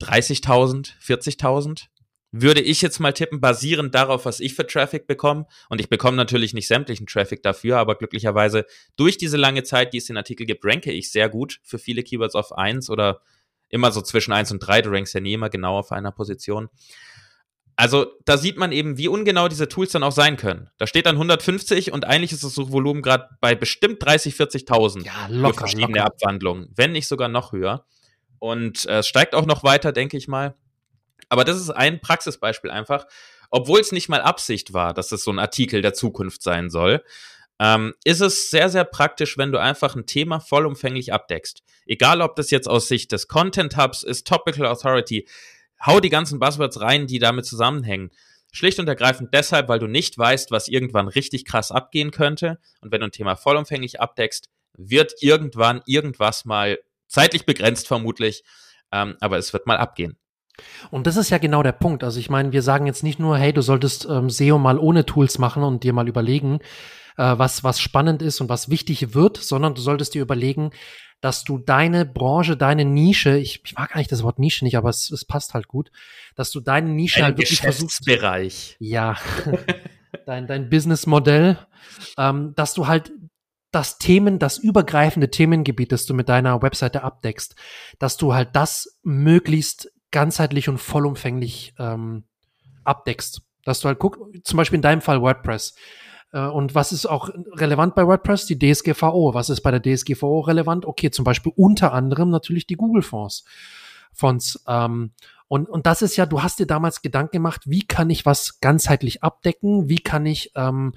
30.000, 0.00 0.92
40.000 1.04 1.88
würde 2.30 2.60
ich 2.60 2.82
jetzt 2.82 2.98
mal 3.00 3.12
tippen, 3.12 3.40
basierend 3.40 3.94
darauf, 3.94 4.24
was 4.26 4.40
ich 4.40 4.54
für 4.54 4.66
Traffic 4.66 5.06
bekomme. 5.06 5.46
Und 5.68 5.80
ich 5.80 5.88
bekomme 5.88 6.16
natürlich 6.16 6.52
nicht 6.52 6.68
sämtlichen 6.68 7.06
Traffic 7.06 7.42
dafür, 7.42 7.78
aber 7.78 7.96
glücklicherweise 7.96 8.66
durch 8.96 9.16
diese 9.16 9.36
lange 9.36 9.62
Zeit, 9.62 9.92
die 9.92 9.98
es 9.98 10.06
den 10.06 10.16
Artikel 10.16 10.46
gibt, 10.46 10.64
ranke 10.64 10.92
ich 10.92 11.10
sehr 11.10 11.28
gut 11.28 11.60
für 11.62 11.78
viele 11.78 12.02
Keywords 12.02 12.34
auf 12.34 12.52
eins 12.52 12.90
oder 12.90 13.22
immer 13.70 13.92
so 13.92 14.02
zwischen 14.02 14.32
eins 14.32 14.50
und 14.52 14.60
drei. 14.60 14.82
Du 14.82 14.90
rankst 14.90 15.14
ja 15.14 15.20
nie 15.20 15.34
immer 15.34 15.50
genau 15.50 15.78
auf 15.78 15.92
einer 15.92 16.12
Position. 16.12 16.68
Also 17.76 18.06
da 18.24 18.36
sieht 18.36 18.56
man 18.56 18.72
eben, 18.72 18.98
wie 18.98 19.06
ungenau 19.06 19.46
diese 19.46 19.68
Tools 19.68 19.92
dann 19.92 20.02
auch 20.02 20.12
sein 20.12 20.36
können. 20.36 20.68
Da 20.78 20.88
steht 20.88 21.06
dann 21.06 21.14
150 21.14 21.92
und 21.92 22.04
eigentlich 22.04 22.32
ist 22.32 22.42
das 22.42 22.54
Suchvolumen 22.54 23.02
gerade 23.02 23.28
bei 23.40 23.54
bestimmt 23.54 24.02
30, 24.02 24.34
40.000 24.34 25.06
ja, 25.06 25.12
locker, 25.28 25.54
für 25.54 25.58
verschiedene 25.60 25.98
locker. 25.98 26.06
Abwandlungen, 26.06 26.72
wenn 26.74 26.90
nicht 26.90 27.06
sogar 27.06 27.28
noch 27.28 27.52
höher. 27.52 27.86
Und 28.40 28.84
äh, 28.86 28.98
es 28.98 29.06
steigt 29.06 29.34
auch 29.36 29.46
noch 29.46 29.62
weiter, 29.62 29.92
denke 29.92 30.16
ich 30.16 30.26
mal. 30.26 30.56
Aber 31.28 31.44
das 31.44 31.58
ist 31.58 31.70
ein 31.70 32.00
Praxisbeispiel 32.00 32.70
einfach, 32.70 33.06
obwohl 33.50 33.80
es 33.80 33.92
nicht 33.92 34.08
mal 34.08 34.20
Absicht 34.20 34.72
war, 34.72 34.94
dass 34.94 35.12
es 35.12 35.24
so 35.24 35.30
ein 35.30 35.38
Artikel 35.38 35.82
der 35.82 35.94
Zukunft 35.94 36.42
sein 36.42 36.70
soll. 36.70 37.02
ähm, 37.60 37.94
ist 38.04 38.20
es 38.20 38.50
sehr, 38.50 38.68
sehr 38.68 38.84
praktisch, 38.84 39.36
wenn 39.36 39.50
du 39.50 39.58
einfach 39.58 39.96
ein 39.96 40.06
Thema 40.06 40.38
vollumfänglich 40.40 41.12
abdeckst. 41.12 41.62
Egal, 41.86 42.20
ob 42.22 42.36
das 42.36 42.50
jetzt 42.50 42.68
aus 42.68 42.86
Sicht 42.88 43.10
des 43.12 43.26
Content 43.26 43.76
Hubs 43.76 44.02
ist, 44.04 44.26
Topical 44.26 44.66
Authority, 44.66 45.26
hau 45.84 46.00
die 46.00 46.10
ganzen 46.10 46.38
Buzzwords 46.38 46.80
rein, 46.80 47.06
die 47.06 47.18
damit 47.18 47.46
zusammenhängen. 47.46 48.10
Schlicht 48.52 48.78
und 48.78 48.88
ergreifend 48.88 49.34
deshalb, 49.34 49.68
weil 49.68 49.78
du 49.78 49.86
nicht 49.86 50.16
weißt, 50.16 50.50
was 50.50 50.68
irgendwann 50.68 51.08
richtig 51.08 51.44
krass 51.44 51.70
abgehen 51.70 52.10
könnte. 52.10 52.58
Und 52.80 52.92
wenn 52.92 53.00
du 53.00 53.06
ein 53.06 53.12
Thema 53.12 53.36
vollumfänglich 53.36 54.00
abdeckst, 54.00 54.48
wird 54.76 55.14
irgendwann 55.20 55.82
irgendwas 55.86 56.44
mal 56.44 56.78
zeitlich 57.08 57.44
begrenzt 57.44 57.88
vermutlich, 57.88 58.44
ähm, 58.92 59.16
aber 59.20 59.38
es 59.38 59.52
wird 59.52 59.66
mal 59.66 59.78
abgehen. 59.78 60.16
Und 60.90 61.06
das 61.06 61.16
ist 61.16 61.30
ja 61.30 61.38
genau 61.38 61.62
der 61.62 61.72
Punkt. 61.72 62.04
Also 62.04 62.20
ich 62.20 62.30
meine, 62.30 62.52
wir 62.52 62.62
sagen 62.62 62.86
jetzt 62.86 63.02
nicht 63.02 63.18
nur, 63.18 63.36
hey, 63.38 63.52
du 63.52 63.62
solltest 63.62 64.06
ähm, 64.10 64.30
SEO 64.30 64.58
mal 64.58 64.78
ohne 64.78 65.06
Tools 65.06 65.38
machen 65.38 65.62
und 65.62 65.84
dir 65.84 65.92
mal 65.92 66.08
überlegen, 66.08 66.60
äh, 67.16 67.38
was, 67.38 67.64
was 67.64 67.80
spannend 67.80 68.22
ist 68.22 68.40
und 68.40 68.48
was 68.48 68.68
wichtig 68.68 69.14
wird, 69.14 69.36
sondern 69.36 69.74
du 69.74 69.80
solltest 69.80 70.14
dir 70.14 70.22
überlegen, 70.22 70.70
dass 71.20 71.42
du 71.42 71.58
deine 71.58 72.06
Branche, 72.06 72.56
deine 72.56 72.84
Nische, 72.84 73.36
ich, 73.36 73.60
ich 73.64 73.74
mag 73.74 73.94
eigentlich 73.94 74.08
das 74.08 74.22
Wort 74.22 74.38
Nische 74.38 74.64
nicht, 74.64 74.76
aber 74.76 74.88
es, 74.88 75.10
es 75.10 75.24
passt 75.24 75.54
halt 75.54 75.66
gut, 75.66 75.90
dass 76.36 76.50
du 76.50 76.60
deine 76.60 76.90
Nische 76.90 77.18
Ein 77.18 77.24
halt 77.24 77.38
wirklich 77.38 77.60
versuchst. 77.60 78.04
Bereich. 78.04 78.76
Ja, 78.78 79.16
dein, 80.26 80.46
dein 80.46 80.70
Businessmodell, 80.70 81.58
ähm, 82.16 82.52
dass 82.54 82.74
du 82.74 82.86
halt 82.86 83.10
das 83.70 83.98
Themen, 83.98 84.38
das 84.38 84.58
übergreifende 84.58 85.30
Themengebiet, 85.30 85.92
das 85.92 86.06
du 86.06 86.14
mit 86.14 86.28
deiner 86.28 86.62
Webseite 86.62 87.02
abdeckst, 87.02 87.54
dass 87.98 88.16
du 88.16 88.32
halt 88.32 88.50
das 88.54 88.98
möglichst 89.02 89.92
ganzheitlich 90.10 90.68
und 90.68 90.78
vollumfänglich 90.78 91.74
ähm, 91.78 92.24
abdeckst. 92.84 93.42
Dass 93.64 93.80
du 93.80 93.88
halt 93.88 93.98
guck, 93.98 94.18
zum 94.44 94.56
Beispiel 94.56 94.76
in 94.76 94.82
deinem 94.82 95.00
Fall 95.00 95.20
WordPress. 95.20 95.74
Äh, 96.32 96.46
und 96.46 96.74
was 96.74 96.92
ist 96.92 97.06
auch 97.06 97.30
relevant 97.52 97.94
bei 97.94 98.06
WordPress? 98.06 98.46
Die 98.46 98.58
DSGVO. 98.58 99.34
Was 99.34 99.50
ist 99.50 99.60
bei 99.60 99.76
der 99.76 99.82
DSGVO 99.82 100.40
relevant? 100.40 100.86
Okay, 100.86 101.10
zum 101.10 101.24
Beispiel 101.24 101.52
unter 101.56 101.92
anderem 101.92 102.30
natürlich 102.30 102.66
die 102.66 102.76
Google-Fonds. 102.76 103.44
Fonds. 104.12 104.64
Ähm, 104.66 105.12
und, 105.48 105.68
und 105.68 105.86
das 105.86 106.02
ist 106.02 106.16
ja, 106.16 106.26
du 106.26 106.42
hast 106.42 106.58
dir 106.58 106.66
damals 106.66 107.00
Gedanken 107.02 107.32
gemacht, 107.32 107.62
wie 107.64 107.86
kann 107.86 108.10
ich 108.10 108.26
was 108.26 108.60
ganzheitlich 108.60 109.22
abdecken? 109.22 109.88
Wie 109.88 109.98
kann 109.98 110.26
ich 110.26 110.52
ähm, 110.54 110.94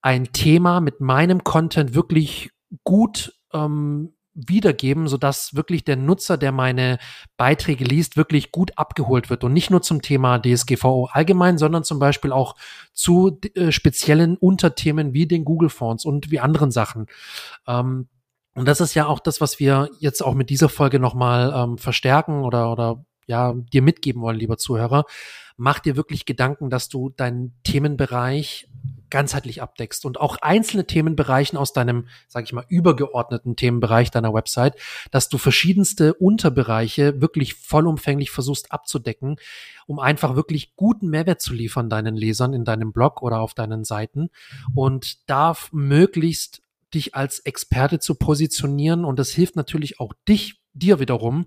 ein 0.00 0.32
Thema 0.32 0.80
mit 0.80 1.00
meinem 1.00 1.42
Content 1.42 1.94
wirklich 1.94 2.50
gut 2.84 3.34
ähm, 3.52 4.14
wiedergeben, 4.34 5.08
sodass 5.08 5.54
wirklich 5.54 5.84
der 5.84 5.96
Nutzer, 5.96 6.36
der 6.36 6.52
meine 6.52 6.98
Beiträge 7.36 7.84
liest, 7.84 8.16
wirklich 8.16 8.50
gut 8.50 8.76
abgeholt 8.76 9.30
wird 9.30 9.44
und 9.44 9.52
nicht 9.52 9.70
nur 9.70 9.82
zum 9.82 10.02
Thema 10.02 10.38
DSGVO 10.38 11.08
allgemein, 11.12 11.58
sondern 11.58 11.84
zum 11.84 11.98
Beispiel 11.98 12.32
auch 12.32 12.54
zu 12.92 13.38
äh, 13.54 13.72
speziellen 13.72 14.36
Unterthemen 14.36 15.12
wie 15.12 15.26
den 15.26 15.44
Google-Fonds 15.44 16.04
und 16.04 16.30
wie 16.30 16.40
anderen 16.40 16.70
Sachen. 16.70 17.06
Ähm, 17.66 18.08
und 18.54 18.68
das 18.68 18.80
ist 18.80 18.94
ja 18.94 19.06
auch 19.06 19.20
das, 19.20 19.40
was 19.40 19.58
wir 19.58 19.88
jetzt 19.98 20.22
auch 20.22 20.34
mit 20.34 20.50
dieser 20.50 20.68
Folge 20.68 20.98
nochmal 20.98 21.52
ähm, 21.54 21.78
verstärken 21.78 22.44
oder, 22.44 22.70
oder 22.70 23.04
ja, 23.32 23.54
dir 23.72 23.80
mitgeben 23.80 24.20
wollen, 24.20 24.38
lieber 24.38 24.58
Zuhörer. 24.58 25.06
Mach 25.56 25.78
dir 25.78 25.96
wirklich 25.96 26.26
Gedanken, 26.26 26.68
dass 26.68 26.90
du 26.90 27.08
deinen 27.08 27.54
Themenbereich 27.64 28.68
ganzheitlich 29.08 29.62
abdeckst 29.62 30.04
und 30.04 30.20
auch 30.20 30.36
einzelne 30.42 30.86
Themenbereichen 30.86 31.58
aus 31.58 31.72
deinem, 31.72 32.08
sag 32.28 32.44
ich 32.44 32.52
mal, 32.52 32.66
übergeordneten 32.68 33.56
Themenbereich 33.56 34.10
deiner 34.10 34.34
Website, 34.34 34.74
dass 35.10 35.30
du 35.30 35.38
verschiedenste 35.38 36.12
Unterbereiche 36.14 37.22
wirklich 37.22 37.54
vollumfänglich 37.54 38.30
versuchst 38.30 38.70
abzudecken, 38.70 39.36
um 39.86 39.98
einfach 39.98 40.36
wirklich 40.36 40.76
guten 40.76 41.08
Mehrwert 41.08 41.40
zu 41.40 41.54
liefern 41.54 41.88
deinen 41.88 42.16
Lesern 42.16 42.52
in 42.52 42.64
deinem 42.64 42.92
Blog 42.92 43.22
oder 43.22 43.40
auf 43.40 43.54
deinen 43.54 43.84
Seiten 43.84 44.28
und 44.74 45.28
darf 45.28 45.70
möglichst 45.72 46.62
dich 46.92 47.14
als 47.14 47.38
Experte 47.40 47.98
zu 47.98 48.14
positionieren 48.14 49.06
und 49.06 49.18
das 49.18 49.30
hilft 49.30 49.56
natürlich 49.56 50.00
auch 50.00 50.12
dich, 50.28 50.60
dir 50.74 51.00
wiederum, 51.00 51.46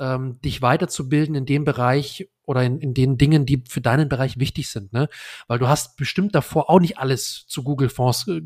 ähm, 0.00 0.40
dich 0.40 0.62
weiterzubilden 0.62 1.34
in 1.34 1.46
dem 1.46 1.64
Bereich 1.64 2.28
oder 2.44 2.64
in, 2.64 2.80
in 2.80 2.94
den 2.94 3.18
Dingen, 3.18 3.46
die 3.46 3.62
für 3.68 3.80
deinen 3.80 4.08
Bereich 4.08 4.38
wichtig 4.38 4.68
sind, 4.70 4.92
ne? 4.92 5.08
Weil 5.46 5.58
du 5.58 5.68
hast 5.68 5.96
bestimmt 5.96 6.34
davor 6.34 6.68
auch 6.68 6.80
nicht 6.80 6.98
alles 6.98 7.44
zu 7.46 7.62
Google 7.62 7.90
Fonds 7.90 8.26
äh, 8.26 8.40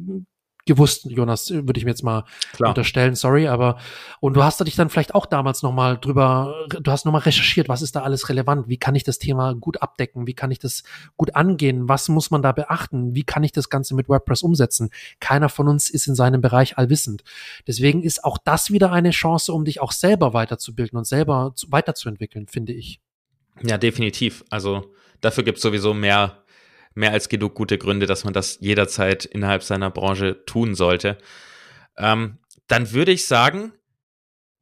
gewusst, 0.66 1.04
Jonas, 1.06 1.50
würde 1.50 1.78
ich 1.78 1.84
mir 1.84 1.90
jetzt 1.90 2.02
mal 2.02 2.24
Klar. 2.52 2.70
unterstellen, 2.70 3.14
sorry, 3.14 3.48
aber 3.48 3.78
und 4.20 4.34
du 4.34 4.42
hast 4.42 4.64
dich 4.64 4.76
dann 4.76 4.88
vielleicht 4.88 5.14
auch 5.14 5.26
damals 5.26 5.62
nochmal 5.62 5.98
drüber, 5.98 6.66
du 6.68 6.90
hast 6.90 7.04
nochmal 7.04 7.22
recherchiert, 7.22 7.68
was 7.68 7.82
ist 7.82 7.96
da 7.96 8.02
alles 8.02 8.28
relevant, 8.28 8.68
wie 8.68 8.78
kann 8.78 8.94
ich 8.94 9.04
das 9.04 9.18
Thema 9.18 9.54
gut 9.54 9.82
abdecken, 9.82 10.26
wie 10.26 10.34
kann 10.34 10.50
ich 10.50 10.58
das 10.58 10.82
gut 11.16 11.34
angehen, 11.34 11.88
was 11.88 12.08
muss 12.08 12.30
man 12.30 12.42
da 12.42 12.52
beachten, 12.52 13.14
wie 13.14 13.24
kann 13.24 13.44
ich 13.44 13.52
das 13.52 13.68
Ganze 13.68 13.94
mit 13.94 14.08
WordPress 14.08 14.42
umsetzen. 14.42 14.90
Keiner 15.20 15.48
von 15.48 15.68
uns 15.68 15.90
ist 15.90 16.06
in 16.06 16.14
seinem 16.14 16.40
Bereich 16.40 16.78
allwissend. 16.78 17.24
Deswegen 17.66 18.02
ist 18.02 18.24
auch 18.24 18.38
das 18.38 18.70
wieder 18.70 18.92
eine 18.92 19.10
Chance, 19.10 19.52
um 19.52 19.64
dich 19.64 19.80
auch 19.80 19.92
selber 19.92 20.32
weiterzubilden 20.32 20.98
und 20.98 21.06
selber 21.06 21.54
weiterzuentwickeln, 21.68 22.48
finde 22.48 22.72
ich. 22.72 23.00
Ja, 23.62 23.78
definitiv. 23.78 24.44
Also 24.50 24.92
dafür 25.20 25.44
gibt 25.44 25.58
es 25.58 25.62
sowieso 25.62 25.94
mehr 25.94 26.43
mehr 26.94 27.12
als 27.12 27.28
genug 27.28 27.54
gute 27.54 27.78
Gründe, 27.78 28.06
dass 28.06 28.24
man 28.24 28.32
das 28.32 28.58
jederzeit 28.60 29.24
innerhalb 29.24 29.62
seiner 29.62 29.90
Branche 29.90 30.44
tun 30.46 30.74
sollte. 30.74 31.18
Ähm, 31.96 32.38
dann 32.66 32.92
würde 32.92 33.12
ich 33.12 33.26
sagen, 33.26 33.72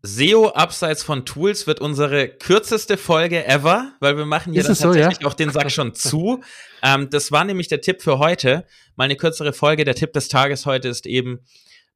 SEO 0.04 0.48
abseits 0.48 1.04
von 1.04 1.24
Tools 1.24 1.68
wird 1.68 1.80
unsere 1.80 2.28
kürzeste 2.28 2.96
Folge 2.96 3.46
ever, 3.46 3.92
weil 4.00 4.16
wir 4.16 4.26
machen 4.26 4.52
hier 4.52 4.64
tatsächlich 4.64 5.04
so, 5.04 5.20
ja? 5.20 5.28
auch 5.28 5.34
den 5.34 5.50
Sack 5.50 5.70
schon 5.70 5.94
zu. 5.94 6.42
Ähm, 6.82 7.08
das 7.10 7.30
war 7.30 7.44
nämlich 7.44 7.68
der 7.68 7.80
Tipp 7.80 8.02
für 8.02 8.18
heute. 8.18 8.66
Mal 8.96 9.04
eine 9.04 9.16
kürzere 9.16 9.52
Folge. 9.52 9.84
Der 9.84 9.94
Tipp 9.94 10.12
des 10.12 10.28
Tages 10.28 10.66
heute 10.66 10.88
ist 10.88 11.06
eben, 11.06 11.40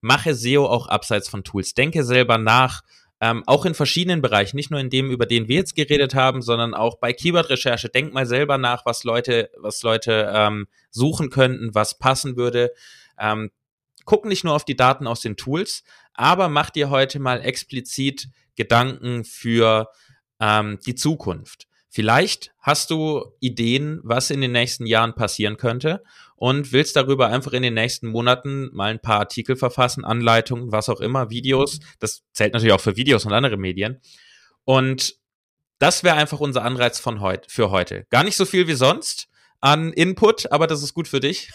mache 0.00 0.34
SEO 0.34 0.66
auch 0.66 0.86
abseits 0.86 1.28
von 1.28 1.42
Tools. 1.42 1.74
Denke 1.74 2.04
selber 2.04 2.38
nach, 2.38 2.82
ähm, 3.20 3.42
auch 3.46 3.64
in 3.64 3.74
verschiedenen 3.74 4.20
Bereichen, 4.20 4.56
nicht 4.56 4.70
nur 4.70 4.80
in 4.80 4.90
dem, 4.90 5.10
über 5.10 5.26
den 5.26 5.48
wir 5.48 5.56
jetzt 5.56 5.74
geredet 5.74 6.14
haben, 6.14 6.42
sondern 6.42 6.74
auch 6.74 6.98
bei 6.98 7.12
Keyword-Recherche. 7.12 7.88
Denk 7.88 8.12
mal 8.12 8.26
selber 8.26 8.58
nach, 8.58 8.84
was 8.84 9.04
Leute, 9.04 9.50
was 9.56 9.82
Leute 9.82 10.30
ähm, 10.34 10.66
suchen 10.90 11.30
könnten, 11.30 11.74
was 11.74 11.98
passen 11.98 12.36
würde. 12.36 12.72
Ähm, 13.18 13.50
guck 14.04 14.26
nicht 14.26 14.44
nur 14.44 14.54
auf 14.54 14.64
die 14.64 14.76
Daten 14.76 15.06
aus 15.06 15.20
den 15.20 15.36
Tools, 15.36 15.82
aber 16.12 16.48
mach 16.48 16.70
dir 16.70 16.90
heute 16.90 17.18
mal 17.18 17.40
explizit 17.40 18.28
Gedanken 18.54 19.24
für 19.24 19.88
ähm, 20.40 20.78
die 20.84 20.94
Zukunft. 20.94 21.66
Vielleicht 21.88 22.52
hast 22.60 22.90
du 22.90 23.24
Ideen, 23.40 24.00
was 24.02 24.30
in 24.30 24.42
den 24.42 24.52
nächsten 24.52 24.84
Jahren 24.84 25.14
passieren 25.14 25.56
könnte 25.56 26.02
und 26.36 26.72
willst 26.72 26.96
darüber 26.96 27.28
einfach 27.28 27.52
in 27.52 27.62
den 27.62 27.74
nächsten 27.74 28.08
Monaten 28.08 28.70
mal 28.72 28.90
ein 28.90 29.00
paar 29.00 29.20
Artikel 29.20 29.56
verfassen, 29.56 30.04
Anleitungen, 30.04 30.70
was 30.70 30.88
auch 30.88 31.00
immer, 31.00 31.30
Videos. 31.30 31.80
Das 31.98 32.22
zählt 32.32 32.52
natürlich 32.52 32.74
auch 32.74 32.80
für 32.80 32.96
Videos 32.96 33.24
und 33.24 33.32
andere 33.32 33.56
Medien. 33.56 34.00
Und 34.64 35.16
das 35.78 36.04
wäre 36.04 36.16
einfach 36.16 36.40
unser 36.40 36.62
Anreiz 36.62 36.98
von 36.98 37.20
heute, 37.20 37.48
für 37.50 37.70
heute. 37.70 38.06
Gar 38.10 38.24
nicht 38.24 38.36
so 38.36 38.44
viel 38.44 38.66
wie 38.66 38.74
sonst, 38.74 39.28
an 39.60 39.92
Input, 39.92 40.52
aber 40.52 40.66
das 40.66 40.82
ist 40.82 40.94
gut 40.94 41.08
für 41.08 41.20
dich. 41.20 41.50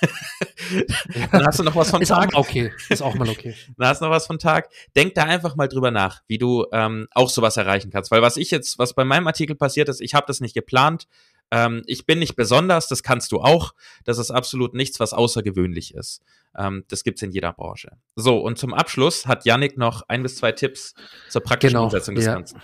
Dann 1.32 1.46
hast 1.46 1.60
du 1.60 1.64
noch 1.64 1.76
was 1.76 1.92
von 1.92 2.02
ist 2.02 2.10
Tag. 2.10 2.34
Auch 2.34 2.40
okay, 2.40 2.72
ist 2.90 3.02
auch 3.02 3.14
mal 3.16 3.30
okay. 3.30 3.56
Dann 3.78 3.88
hast 3.88 4.02
du 4.02 4.06
noch 4.06 4.12
was 4.12 4.28
von 4.28 4.40
Tag. 4.40 4.70
Denk 4.96 5.14
da 5.16 5.24
einfach 5.24 5.56
mal 5.56 5.68
drüber 5.68 5.92
nach, 5.92 6.22
wie 6.28 6.38
du 6.38 6.66
ähm, 6.72 7.08
auch 7.12 7.30
sowas 7.30 7.58
erreichen 7.58 7.92
kannst. 7.92 8.12
Weil 8.12 8.22
was 8.22 8.38
ich 8.38 8.52
jetzt, 8.52 8.80
was 8.80 8.94
bei 8.94 9.06
meinem 9.06 9.28
Artikel 9.28 9.56
passiert 9.56 9.88
ist, 9.90 10.02
ich 10.02 10.14
habe 10.14 10.26
das 10.28 10.42
nicht 10.42 10.54
geplant. 10.54 11.08
Ähm, 11.52 11.84
ich 11.86 12.06
bin 12.06 12.20
nicht 12.20 12.36
besonders, 12.36 12.88
das 12.88 13.04
kannst 13.04 13.32
du 13.32 13.42
auch. 13.42 13.74
Das 14.06 14.18
ist 14.18 14.32
absolut 14.32 14.74
nichts, 14.74 15.00
was 15.00 15.14
außergewöhnlich 15.14 15.94
ist. 15.94 16.22
Ähm, 16.58 16.86
das 16.88 17.04
gibt's 17.04 17.22
in 17.22 17.32
jeder 17.32 17.54
Branche. 17.54 17.98
So, 18.16 18.38
und 18.38 18.58
zum 18.58 18.74
Abschluss 18.74 19.26
hat 19.26 19.46
Yannick 19.46 19.78
noch 19.78 20.04
ein 20.08 20.24
bis 20.24 20.38
zwei 20.38 20.54
Tipps 20.54 20.94
zur 21.30 21.42
praktischen 21.42 21.76
genau, 21.76 21.86
Umsetzung 21.86 22.16
des 22.16 22.26
ja. 22.26 22.34
Ganzen. 22.34 22.62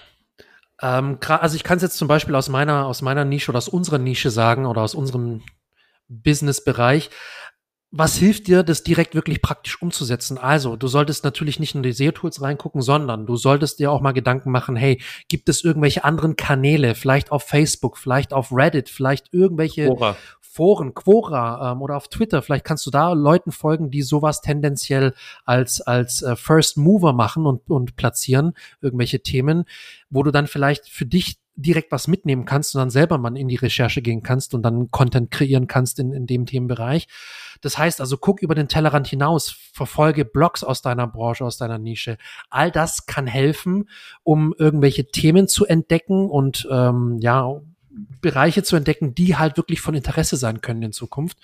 Ähm, 0.82 1.18
also 1.28 1.56
ich 1.56 1.64
kann 1.64 1.78
es 1.78 1.84
jetzt 1.84 1.98
zum 1.98 2.08
Beispiel 2.08 2.36
aus 2.36 2.50
meiner, 2.50 2.86
aus 2.86 3.02
meiner 3.02 3.26
Nische 3.26 3.52
oder 3.52 3.58
aus 3.58 3.70
unserer 3.70 3.98
Nische 3.98 4.30
sagen 4.30 4.66
oder 4.66 4.82
aus 4.82 4.96
unserem 4.96 5.44
Business-Bereich. 6.08 7.10
Was 7.98 8.16
hilft 8.16 8.46
dir, 8.46 8.62
das 8.62 8.84
direkt 8.84 9.16
wirklich 9.16 9.42
praktisch 9.42 9.82
umzusetzen? 9.82 10.38
Also, 10.38 10.76
du 10.76 10.88
solltest 10.88 11.24
natürlich 11.24 11.60
nicht 11.60 11.74
in 11.74 11.82
die 11.82 11.94
SEO-Tools 11.94 12.44
reingucken, 12.44 12.84
sondern 12.84 13.26
du 13.26 13.38
solltest 13.38 13.80
dir 13.80 13.92
auch 13.92 14.02
mal 14.02 14.12
Gedanken 14.12 14.52
machen, 14.52 14.76
hey, 14.76 15.02
gibt 15.30 15.50
es 15.50 15.64
irgendwelche 15.64 16.04
anderen 16.04 16.36
Kanäle, 16.36 16.94
vielleicht 16.94 17.32
auf 17.32 17.42
Facebook, 17.42 17.98
vielleicht 17.98 18.34
auf 18.34 18.52
Reddit, 18.52 18.90
vielleicht 18.90 19.34
irgendwelche 19.34 19.88
Quora. 19.88 20.16
Foren, 20.42 20.94
Quora 20.94 21.72
ähm, 21.72 21.82
oder 21.82 21.98
auf 21.98 22.08
Twitter, 22.08 22.44
vielleicht 22.44 22.66
kannst 22.66 22.86
du 22.86 22.92
da 22.92 23.14
Leuten 23.14 23.52
folgen, 23.52 23.90
die 23.90 24.04
sowas 24.04 24.42
tendenziell 24.42 25.16
als, 25.44 25.82
als 25.82 26.22
äh, 26.22 26.36
First 26.36 26.78
Mover 26.78 27.14
machen 27.14 27.48
und, 27.48 27.68
und 27.68 27.96
platzieren, 27.96 28.54
irgendwelche 28.80 29.22
Themen, 29.22 29.66
wo 30.12 30.22
du 30.22 30.30
dann 30.30 30.46
vielleicht 30.46 30.88
für 30.88 31.08
dich 31.08 31.40
direkt 31.58 31.92
was 31.92 32.08
mitnehmen 32.08 32.46
kannst 32.46 32.76
und 32.76 32.80
dann 32.80 32.90
selber 32.90 33.18
mal 33.18 33.36
in 33.36 33.48
die 33.48 33.56
Recherche 33.56 34.02
gehen 34.02 34.22
kannst 34.22 34.54
und 34.54 34.62
dann 34.62 34.90
Content 34.92 35.32
kreieren 35.32 35.68
kannst 35.68 36.00
in, 36.00 36.14
in 36.14 36.28
dem 36.28 36.46
Themenbereich. 36.46 37.08
Das 37.62 37.78
heißt 37.78 38.00
also, 38.00 38.18
guck 38.18 38.42
über 38.42 38.56
den 38.56 38.68
Tellerrand 38.68 39.08
hinaus, 39.08 39.50
verfolge 39.74 40.24
Blogs 40.24 40.64
aus 40.64 40.84
deiner 40.84 41.08
Branche, 41.08 41.44
aus 41.44 41.58
deiner 41.58 41.80
Nische. 41.80 42.18
All 42.50 42.72
das 42.72 43.08
kann 43.08 43.26
helfen, 43.26 43.90
um 44.24 44.54
irgendwelche 44.58 45.08
Themen 45.08 45.48
zu 45.48 45.66
entdecken 45.66 46.30
und 46.30 46.68
ähm, 46.72 47.18
ja, 47.20 47.60
Bereiche 48.22 48.64
zu 48.64 48.76
entdecken, 48.76 49.16
die 49.16 49.36
halt 49.36 49.58
wirklich 49.58 49.82
von 49.82 49.96
Interesse 49.96 50.38
sein 50.38 50.62
können 50.62 50.82
in 50.82 50.92
Zukunft 50.92 51.38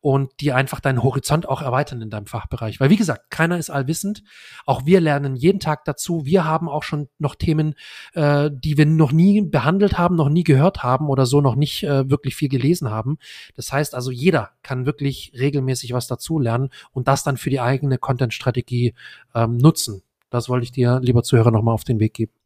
und 0.00 0.32
die 0.40 0.52
einfach 0.52 0.80
deinen 0.80 1.02
Horizont 1.02 1.48
auch 1.48 1.62
erweitern 1.62 2.00
in 2.00 2.10
deinem 2.10 2.26
Fachbereich. 2.26 2.80
Weil 2.80 2.90
wie 2.90 2.96
gesagt, 2.96 3.30
keiner 3.30 3.58
ist 3.58 3.70
allwissend. 3.70 4.22
Auch 4.66 4.86
wir 4.86 5.00
lernen 5.00 5.36
jeden 5.36 5.60
Tag 5.60 5.84
dazu. 5.84 6.24
Wir 6.24 6.44
haben 6.44 6.68
auch 6.68 6.82
schon 6.82 7.08
noch 7.18 7.34
Themen, 7.34 7.74
äh, 8.14 8.50
die 8.52 8.78
wir 8.78 8.86
noch 8.86 9.12
nie 9.12 9.42
behandelt 9.42 9.98
haben, 9.98 10.16
noch 10.16 10.28
nie 10.28 10.44
gehört 10.44 10.82
haben 10.82 11.08
oder 11.08 11.26
so 11.26 11.40
noch 11.40 11.54
nicht 11.54 11.82
äh, 11.84 12.08
wirklich 12.08 12.36
viel 12.36 12.48
gelesen 12.48 12.90
haben. 12.90 13.18
Das 13.54 13.72
heißt 13.72 13.94
also, 13.94 14.10
jeder 14.10 14.50
kann 14.62 14.86
wirklich 14.86 15.32
regelmäßig 15.38 15.92
was 15.92 16.06
dazu 16.06 16.38
lernen 16.38 16.70
und 16.92 17.08
das 17.08 17.22
dann 17.24 17.36
für 17.36 17.50
die 17.50 17.60
eigene 17.60 17.98
Content-Strategie 17.98 18.94
ähm, 19.34 19.56
nutzen. 19.58 20.02
Das 20.30 20.48
wollte 20.48 20.64
ich 20.64 20.72
dir, 20.72 21.00
lieber 21.02 21.22
Zuhörer, 21.22 21.50
nochmal 21.50 21.74
auf 21.74 21.84
den 21.84 21.98
Weg 21.98 22.14
geben. 22.14 22.39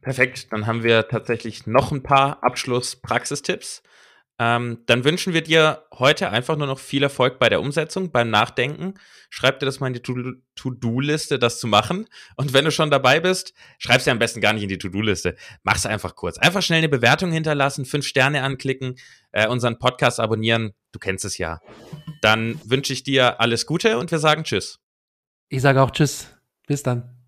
Perfekt, 0.00 0.52
dann 0.52 0.66
haben 0.66 0.82
wir 0.82 1.08
tatsächlich 1.08 1.66
noch 1.66 1.92
ein 1.92 2.02
paar 2.02 2.42
Abschluss-Praxistipps. 2.42 3.82
Ähm, 4.40 4.78
dann 4.86 5.04
wünschen 5.04 5.34
wir 5.34 5.42
dir 5.42 5.84
heute 5.92 6.30
einfach 6.30 6.56
nur 6.56 6.66
noch 6.66 6.78
viel 6.78 7.02
Erfolg 7.02 7.38
bei 7.38 7.50
der 7.50 7.60
Umsetzung, 7.60 8.10
beim 8.10 8.30
Nachdenken. 8.30 8.94
Schreib 9.28 9.60
dir 9.60 9.66
das 9.66 9.80
mal 9.80 9.88
in 9.88 9.92
die 9.92 10.00
To-Do-Liste, 10.00 11.38
das 11.38 11.60
zu 11.60 11.66
machen. 11.66 12.06
Und 12.36 12.54
wenn 12.54 12.64
du 12.64 12.70
schon 12.70 12.90
dabei 12.90 13.20
bist, 13.20 13.52
schreib 13.76 14.00
sie 14.00 14.10
am 14.10 14.18
besten 14.18 14.40
gar 14.40 14.54
nicht 14.54 14.62
in 14.62 14.70
die 14.70 14.78
To-Do-Liste. 14.78 15.36
Mach's 15.62 15.84
einfach 15.84 16.14
kurz. 16.14 16.38
Einfach 16.38 16.62
schnell 16.62 16.78
eine 16.78 16.88
Bewertung 16.88 17.32
hinterlassen, 17.32 17.84
fünf 17.84 18.06
Sterne 18.06 18.42
anklicken, 18.42 18.96
äh, 19.32 19.46
unseren 19.46 19.78
Podcast 19.78 20.18
abonnieren. 20.20 20.72
Du 20.92 20.98
kennst 20.98 21.26
es 21.26 21.36
ja. 21.36 21.60
Dann 22.22 22.58
wünsche 22.64 22.94
ich 22.94 23.02
dir 23.02 23.40
alles 23.42 23.66
Gute 23.66 23.98
und 23.98 24.10
wir 24.10 24.18
sagen 24.18 24.44
Tschüss. 24.44 24.80
Ich 25.50 25.60
sage 25.60 25.82
auch 25.82 25.90
Tschüss. 25.90 26.28
Bis 26.66 26.82
dann. 26.82 27.19